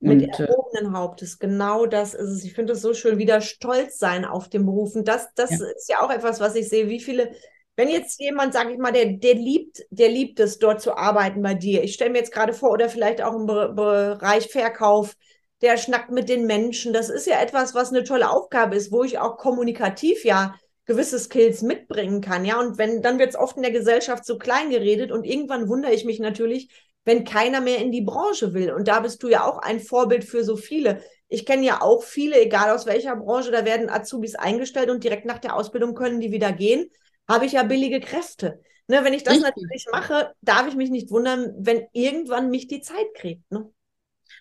[0.00, 2.44] Mit und, äh, erhobenen Hauptes, genau das ist es.
[2.44, 4.96] Ich finde es so schön, wieder stolz sein auf den Beruf.
[4.96, 5.66] Und das, das ja.
[5.76, 7.30] ist ja auch etwas, was ich sehe, wie viele,
[7.76, 11.42] wenn jetzt jemand, sage ich mal, der, der liebt, der liebt es, dort zu arbeiten
[11.42, 11.84] bei dir.
[11.84, 15.14] Ich stelle mir jetzt gerade vor, oder vielleicht auch im Be Bereich Verkauf,
[15.60, 16.92] der schnackt mit den Menschen.
[16.92, 20.54] Das ist ja etwas, was eine tolle Aufgabe ist, wo ich auch kommunikativ ja
[20.84, 22.44] gewisse Skills mitbringen kann.
[22.44, 25.68] Ja, und wenn, dann wird es oft in der Gesellschaft so klein geredet und irgendwann
[25.68, 26.70] wundere ich mich natürlich,
[27.04, 28.72] wenn keiner mehr in die Branche will.
[28.72, 31.02] Und da bist du ja auch ein Vorbild für so viele.
[31.28, 35.26] Ich kenne ja auch viele, egal aus welcher Branche, da werden Azubis eingestellt und direkt
[35.26, 36.90] nach der Ausbildung können die wieder gehen.
[37.28, 38.60] Habe ich ja billige Kräfte.
[38.90, 39.54] Ne, wenn ich das Richtig.
[39.54, 43.50] natürlich mache, darf ich mich nicht wundern, wenn irgendwann mich die Zeit kriegt.
[43.50, 43.70] Ne?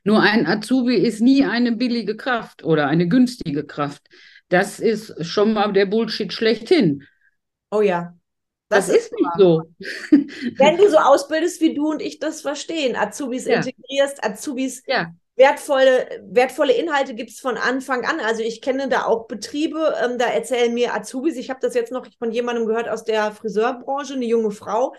[0.07, 4.07] Nur ein Azubi ist nie eine billige Kraft oder eine günstige Kraft.
[4.47, 7.03] Das ist schon mal der Bullshit schlechthin.
[7.71, 8.15] Oh ja.
[8.69, 9.63] Das, das ist nicht so.
[10.09, 13.57] Wenn du so ausbildest, wie du und ich das verstehen, Azubis ja.
[13.57, 15.13] integrierst, Azubis ja.
[15.35, 18.21] wertvolle, wertvolle Inhalte gibst von Anfang an.
[18.21, 21.91] Also ich kenne da auch Betriebe, ähm, da erzählen mir Azubis, ich habe das jetzt
[21.91, 24.95] noch von jemandem gehört aus der Friseurbranche, eine junge Frau.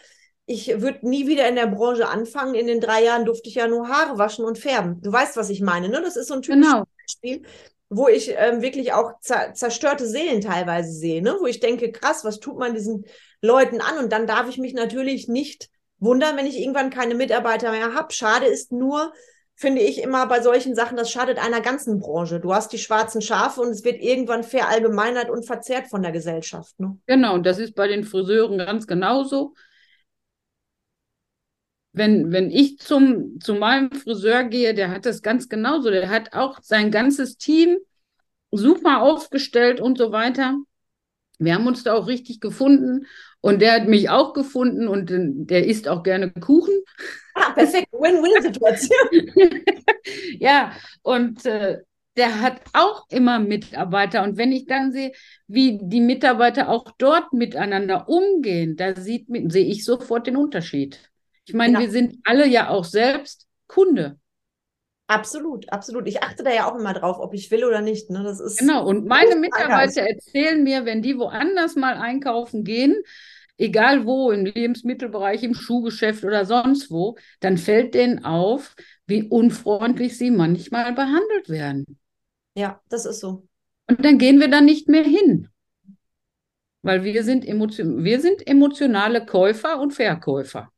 [0.51, 2.55] Ich würde nie wieder in der Branche anfangen.
[2.55, 5.01] In den drei Jahren durfte ich ja nur Haare waschen und färben.
[5.03, 6.01] Du weißt, was ich meine, ne?
[6.03, 6.85] Das ist so ein typisches genau.
[7.07, 7.43] Beispiel
[7.91, 11.37] wo ich ähm, wirklich auch zerstörte Seelen teilweise sehe, ne?
[11.41, 13.05] wo ich denke, krass, was tut man diesen
[13.41, 13.99] Leuten an?
[13.99, 18.13] Und dann darf ich mich natürlich nicht wundern, wenn ich irgendwann keine Mitarbeiter mehr habe.
[18.13, 19.13] Schade ist nur,
[19.55, 22.41] finde ich immer bei solchen Sachen, das schadet einer ganzen Branche.
[22.41, 26.79] Du hast die schwarzen Schafe und es wird irgendwann verallgemeinert und verzerrt von der Gesellschaft.
[26.79, 26.99] Ne?
[27.07, 29.55] Genau, und das ist bei den Friseuren ganz genauso.
[31.99, 35.91] Wenn, wenn ich zum, zu meinem Friseur gehe, der hat das ganz genauso.
[35.91, 37.79] Der hat auch sein ganzes Team
[38.51, 40.57] super aufgestellt und so weiter.
[41.39, 43.07] Wir haben uns da auch richtig gefunden
[43.41, 46.75] und der hat mich auch gefunden und der isst auch gerne Kuchen.
[47.35, 49.33] Ah, perfekt, Win-Win-Situation.
[50.41, 50.73] ja,
[51.03, 51.79] und äh,
[52.17, 54.25] der hat auch immer Mitarbeiter.
[54.25, 55.13] Und wenn ich dann sehe,
[55.47, 60.99] wie die Mitarbeiter auch dort miteinander umgehen, da sehe ich sofort den Unterschied.
[61.49, 61.81] Ich meine, ja.
[61.81, 64.19] wir sind alle ja auch selbst Kunde.
[65.07, 66.07] Absolut, absolut.
[66.07, 68.11] Ich achte da ja auch immer drauf, ob ich will oder nicht.
[68.11, 68.23] Ne?
[68.23, 72.95] Das ist genau, und meine Mitarbeiter erzählen mir, wenn die woanders mal einkaufen gehen,
[73.57, 78.77] egal wo, im Lebensmittelbereich, im Schuhgeschäft oder sonst wo, dann fällt denen auf,
[79.07, 81.99] wie unfreundlich sie manchmal behandelt werden.
[82.55, 83.49] Ja, das ist so.
[83.89, 85.49] Und dann gehen wir da nicht mehr hin.
[86.83, 90.71] Weil wir sind, emotion wir sind emotionale Käufer und Verkäufer.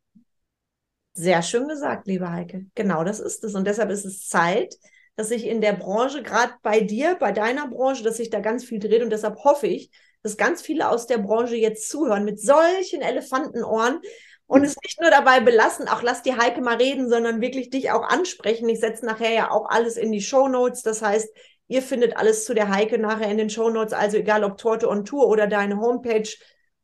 [1.21, 2.65] Sehr schön gesagt, liebe Heike.
[2.75, 3.55] Genau das ist es.
[3.55, 4.75] Und deshalb ist es Zeit,
[5.17, 8.65] dass sich in der Branche, gerade bei dir, bei deiner Branche, dass sich da ganz
[8.65, 9.03] viel dreht.
[9.03, 9.91] Und deshalb hoffe ich,
[10.23, 14.01] dass ganz viele aus der Branche jetzt zuhören mit solchen Elefantenohren
[14.47, 17.91] und es nicht nur dabei belassen, auch lass die Heike mal reden, sondern wirklich dich
[17.91, 18.67] auch ansprechen.
[18.71, 20.81] Ich setze nachher ja auch alles in die Show Notes.
[20.81, 21.29] Das heißt,
[21.69, 23.93] ihr findet alles zu der Heike nachher in den Show Notes.
[23.93, 26.31] Also egal ob Torte on Tour oder deine Homepage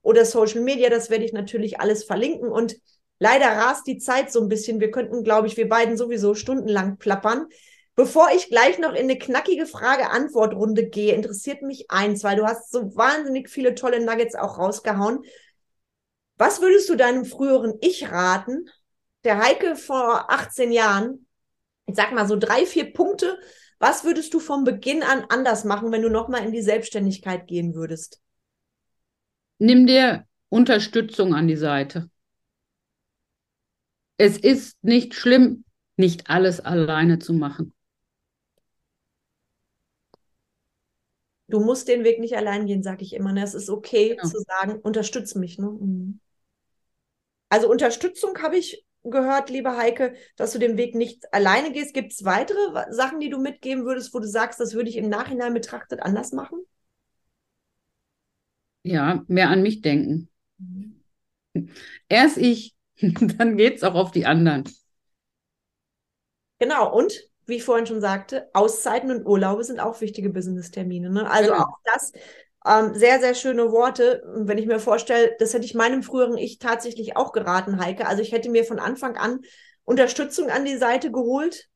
[0.03, 2.51] oder Social Media, das werde ich natürlich alles verlinken.
[2.51, 2.77] Und
[3.19, 4.81] Leider rast die Zeit so ein bisschen.
[4.81, 7.47] Wir könnten, glaube ich, wir beiden sowieso stundenlang plappern.
[7.95, 12.71] Bevor ich gleich noch in eine knackige Frage-Antwort-Runde gehe, interessiert mich eins, weil du hast
[12.71, 15.21] so wahnsinnig viele tolle Nuggets auch rausgehauen.
[16.37, 18.69] Was würdest du deinem früheren Ich raten,
[19.25, 21.27] der Heike vor 18 Jahren?
[21.87, 23.39] Ich sag mal so drei, vier Punkte.
[23.79, 27.75] Was würdest du vom Beginn an anders machen, wenn du nochmal in die Selbstständigkeit gehen
[27.75, 28.21] würdest?
[29.59, 32.11] Nimm dir Unterstützung an die Seite
[34.19, 35.65] es ist nicht schlimm,
[35.97, 37.73] nicht alles alleine zu machen.
[41.49, 43.33] Du musst den Weg nicht allein gehen, sage ich immer.
[43.33, 43.43] Ne?
[43.43, 44.29] Es ist okay genau.
[44.29, 45.59] zu sagen, unterstütz mich.
[45.59, 45.69] Ne?
[45.69, 46.21] Mhm.
[47.49, 51.95] Also Unterstützung habe ich gehört, liebe Heike, dass du den Weg nicht alleine gehst.
[51.95, 55.09] Gibt es weitere Sachen, die du mitgeben würdest, wo du sagst, das würde ich im
[55.09, 56.59] Nachhinein betrachtet anders machen?
[58.83, 60.29] Ja, mehr an mich denken.
[60.59, 61.01] Mhm.
[62.09, 62.76] Erst ich,
[63.39, 64.65] dann geht es auch auf die anderen.
[66.59, 67.13] Genau, und
[67.47, 71.11] wie ich vorhin schon sagte, Auszeiten und Urlaube sind auch wichtige Business-Termine.
[71.11, 71.31] Ne?
[71.31, 71.65] Also genau.
[71.65, 72.13] auch das,
[72.67, 74.23] ähm, sehr, sehr schöne Worte.
[74.35, 78.07] Und wenn ich mir vorstelle, das hätte ich meinem früheren Ich tatsächlich auch geraten, Heike.
[78.07, 79.41] Also ich hätte mir von Anfang an
[79.85, 81.69] Unterstützung an die Seite geholt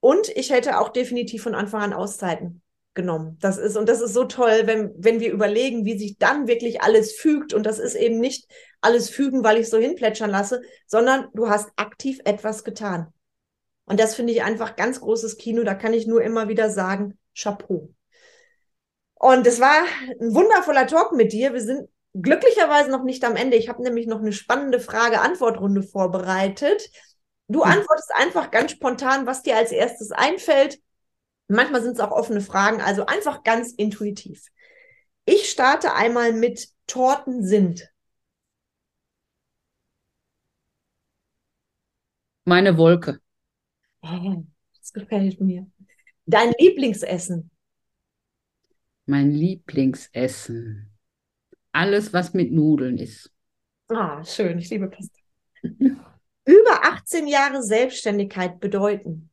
[0.00, 2.62] und ich hätte auch definitiv von Anfang an Auszeiten
[2.94, 3.36] genommen.
[3.40, 6.82] Das ist, und das ist so toll, wenn, wenn wir überlegen, wie sich dann wirklich
[6.82, 7.52] alles fügt.
[7.52, 8.48] Und das ist eben nicht
[8.80, 13.12] alles fügen, weil ich so hinplätschern lasse, sondern du hast aktiv etwas getan.
[13.86, 15.62] Und das finde ich einfach ganz großes Kino.
[15.62, 17.92] Da kann ich nur immer wieder sagen, Chapeau.
[19.14, 19.84] Und es war
[20.20, 21.52] ein wundervoller Talk mit dir.
[21.52, 23.56] Wir sind glücklicherweise noch nicht am Ende.
[23.56, 26.90] Ich habe nämlich noch eine spannende Frage-Antwort-Runde vorbereitet.
[27.48, 30.78] Du antwortest einfach ganz spontan, was dir als erstes einfällt.
[31.48, 34.46] Manchmal sind es auch offene Fragen, also einfach ganz intuitiv.
[35.26, 37.90] Ich starte einmal mit Torten sind.
[42.44, 43.20] Meine Wolke.
[44.02, 45.66] Das gefällt mir.
[46.26, 47.50] Dein Lieblingsessen.
[49.06, 50.90] Mein Lieblingsessen.
[51.72, 53.32] Alles, was mit Nudeln ist.
[53.88, 54.58] Ah, schön.
[54.58, 55.20] Ich liebe Pasta.
[55.62, 59.30] Über 18 Jahre Selbstständigkeit bedeuten.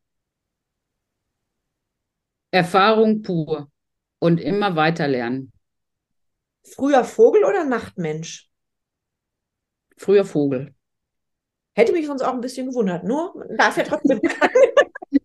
[2.52, 3.70] Erfahrung pur
[4.20, 5.52] und immer weiter lernen.
[6.64, 8.50] Früher Vogel oder Nachtmensch?
[9.98, 10.76] Früher Vogel.
[11.74, 13.04] Hätte mich sonst auch ein bisschen gewundert.
[13.04, 14.20] Nur darf ja trotzdem.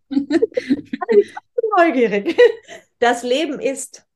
[1.76, 2.36] neugierig.
[2.98, 4.06] Das Leben ist.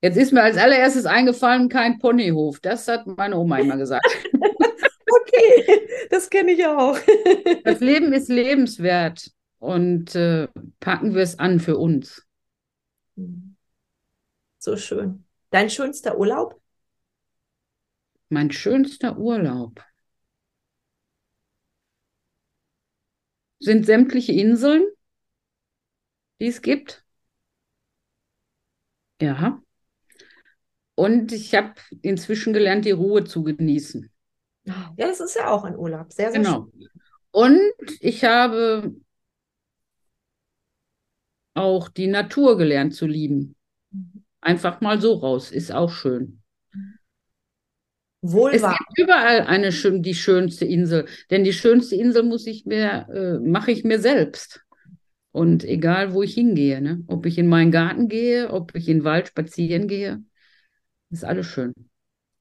[0.00, 2.60] Jetzt ist mir als allererstes eingefallen, kein Ponyhof.
[2.60, 4.06] Das hat meine Oma immer gesagt.
[5.38, 6.98] okay, das kenne ich auch.
[7.64, 10.48] das Leben ist lebenswert und äh,
[10.80, 12.26] packen wir es an für uns.
[14.58, 15.24] So schön.
[15.50, 16.60] Dein schönster Urlaub?
[18.28, 19.82] Mein schönster Urlaub
[23.58, 24.86] sind sämtliche Inseln,
[26.40, 27.04] die es gibt.
[29.20, 29.62] Ja.
[30.94, 34.10] Und ich habe inzwischen gelernt, die Ruhe zu genießen.
[34.68, 36.12] Ja, das ist ja auch ein Urlaub.
[36.12, 36.68] Sehr, sehr genau.
[36.72, 36.88] Schön.
[37.30, 38.94] Und ich habe
[41.54, 43.56] auch die Natur gelernt zu lieben.
[43.90, 44.24] Mhm.
[44.40, 46.40] Einfach mal so raus, ist auch schön.
[48.20, 48.76] Wohl es wahr.
[48.76, 53.70] gibt überall eine die schönste Insel, denn die schönste Insel muss ich mir äh, mache
[53.70, 54.64] ich mir selbst.
[55.30, 57.04] Und egal, wo ich hingehe, ne?
[57.06, 60.24] ob ich in meinen Garten gehe, ob ich in den Wald spazieren gehe,
[61.10, 61.74] ist alles schön.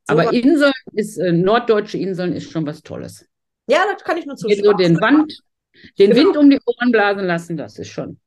[0.07, 3.25] Aber Inseln ist, äh, norddeutsche Inseln ist schon was Tolles.
[3.67, 4.63] Ja, das kann ich nur zustimmen.
[4.63, 5.41] So den, Wand,
[5.99, 6.21] den genau.
[6.21, 8.19] Wind um die Ohren blasen lassen, das ist schon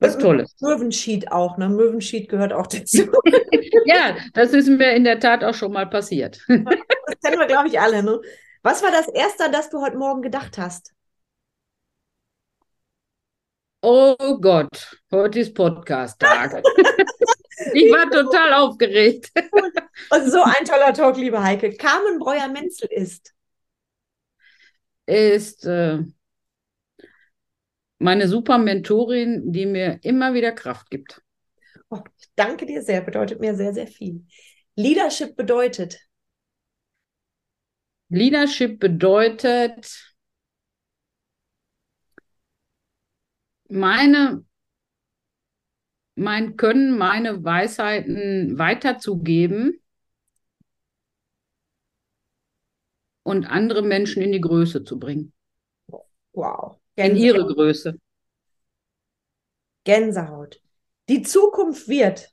[0.00, 0.56] was Tolles.
[0.60, 1.68] Möwenschied auch, ne?
[1.68, 3.10] Möwenschied gehört auch dazu.
[3.84, 6.40] ja, das ist mir in der Tat auch schon mal passiert.
[6.48, 8.18] das kennen wir, glaube ich, alle, ne?
[8.62, 10.92] Was war das Erste, das du heute Morgen gedacht hast?
[13.82, 16.62] Oh Gott, heute ist Podcast-Tag.
[17.74, 19.30] ich war total aufgeregt.
[20.10, 21.72] Und so ein toller Talk, liebe Heike.
[21.72, 23.34] Carmen Breuer-Menzel ist.
[25.06, 25.98] Ist äh,
[27.98, 31.22] meine super Mentorin, die mir immer wieder Kraft gibt.
[31.90, 34.24] Oh, ich danke dir sehr, bedeutet mir sehr, sehr viel.
[34.76, 36.00] Leadership bedeutet.
[38.08, 40.14] Leadership bedeutet
[43.68, 44.44] meine,
[46.20, 49.80] mein Können, meine Weisheiten weiterzugeben
[53.22, 55.32] und andere Menschen in die Größe zu bringen.
[56.32, 56.78] Wow.
[56.94, 57.16] Gänsehaut.
[57.16, 57.98] In ihre Größe.
[59.84, 60.60] Gänsehaut.
[61.08, 62.30] Die Zukunft wird.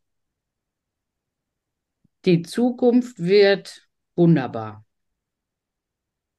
[2.26, 4.86] Die Zukunft wird wunderbar.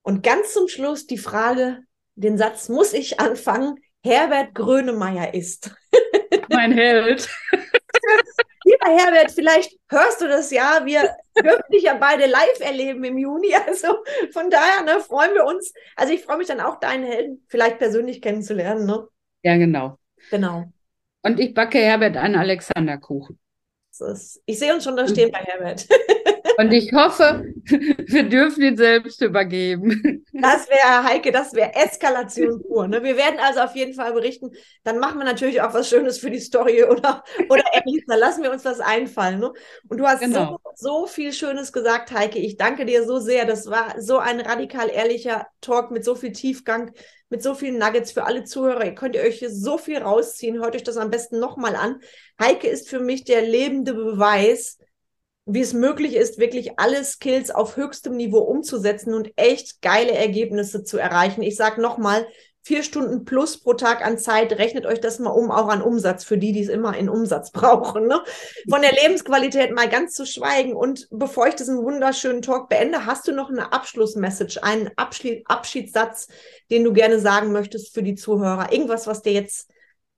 [0.03, 1.83] Und ganz zum Schluss die Frage,
[2.15, 3.77] den Satz muss ich anfangen.
[4.05, 5.75] Herbert Grönemeyer ist.
[6.51, 7.29] Mein Held.
[8.65, 10.83] Lieber Herbert, vielleicht hörst du das ja.
[10.85, 13.55] Wir dürfen dich ja beide live erleben im Juni.
[13.67, 15.73] Also von daher ne, freuen wir uns.
[15.97, 18.87] Also ich freue mich dann auch, deinen Helden vielleicht persönlich kennenzulernen.
[18.87, 19.07] Ne?
[19.43, 19.99] Ja, genau.
[20.31, 20.65] Genau.
[21.23, 23.39] Und ich backe Herbert einen Alexanderkuchen.
[24.47, 25.87] Ich sehe uns schon da stehen bei Herbert.
[26.59, 30.25] Und ich hoffe, wir dürfen ihn selbst übergeben.
[30.33, 32.89] Das wäre, Heike, das wäre Eskalation pur.
[32.89, 33.01] Ne?
[33.05, 34.51] Wir werden also auf jeden Fall berichten.
[34.83, 38.07] Dann machen wir natürlich auch was Schönes für die Story oder, oder ähnliches.
[38.09, 39.39] Da lassen wir uns was einfallen.
[39.39, 39.53] Ne?
[39.89, 40.59] Und du hast genau.
[40.75, 42.41] so, so viel Schönes gesagt, Heike.
[42.41, 43.45] Ich danke dir so sehr.
[43.45, 46.91] Das war so ein radikal ehrlicher Talk mit so viel Tiefgang,
[47.29, 48.85] mit so vielen Nuggets für alle Zuhörer.
[48.85, 50.61] Ihr könnt euch hier so viel rausziehen.
[50.61, 52.01] Hört euch das am besten nochmal an.
[52.41, 54.78] Heike ist für mich der lebende Beweis,
[55.49, 60.85] wie es möglich ist, wirklich alle Skills auf höchstem Niveau umzusetzen und echt geile Ergebnisse
[60.85, 61.43] zu erreichen.
[61.43, 62.27] Ich sage nochmal,
[62.63, 66.23] vier Stunden plus pro Tag an Zeit, rechnet euch das mal um, auch an Umsatz,
[66.23, 68.07] für die, die es immer in Umsatz brauchen.
[68.07, 68.21] Ne?
[68.69, 70.75] Von der Lebensqualität mal ganz zu schweigen.
[70.75, 76.29] Und bevor ich diesen wunderschönen Talk beende, hast du noch eine Abschlussmessage, einen Abschied, Abschiedssatz,
[76.71, 78.71] den du gerne sagen möchtest für die Zuhörer?
[78.71, 79.71] Irgendwas, was dir jetzt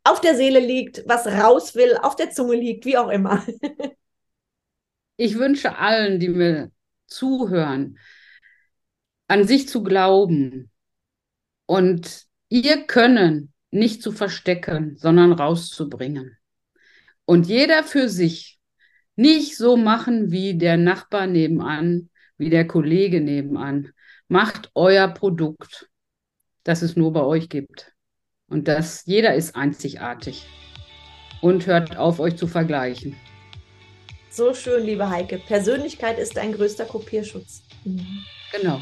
[0.03, 3.47] auf der Seele liegt, was raus will, auf der Zunge liegt, wie auch immer.
[5.20, 6.72] ich wünsche allen, die mir
[7.06, 7.98] zuhören,
[9.28, 10.70] an sich zu glauben
[11.66, 16.38] und ihr Können nicht zu verstecken, sondern rauszubringen.
[17.26, 18.58] Und jeder für sich
[19.14, 22.08] nicht so machen wie der Nachbar nebenan,
[22.38, 23.92] wie der Kollege nebenan.
[24.26, 25.90] Macht euer Produkt,
[26.64, 27.92] das es nur bei euch gibt.
[28.48, 30.46] Und das jeder ist einzigartig.
[31.42, 33.14] Und hört auf, euch zu vergleichen.
[34.31, 35.39] So schön, liebe Heike.
[35.39, 37.62] Persönlichkeit ist dein größter Kopierschutz.
[37.85, 38.24] Mhm.
[38.53, 38.81] Genau.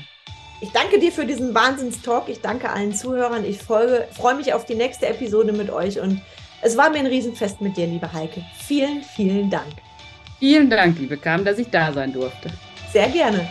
[0.61, 2.29] Ich danke dir für diesen Wahnsinnstalk.
[2.29, 3.45] Ich danke allen Zuhörern.
[3.45, 6.21] Ich folge, freue mich auf die nächste Episode mit euch und
[6.61, 8.45] es war mir ein Riesenfest mit dir, liebe Heike.
[8.67, 9.73] Vielen, vielen Dank.
[10.39, 12.51] Vielen Dank, liebe Carmen, dass ich da sein durfte.
[12.93, 13.49] Sehr gerne.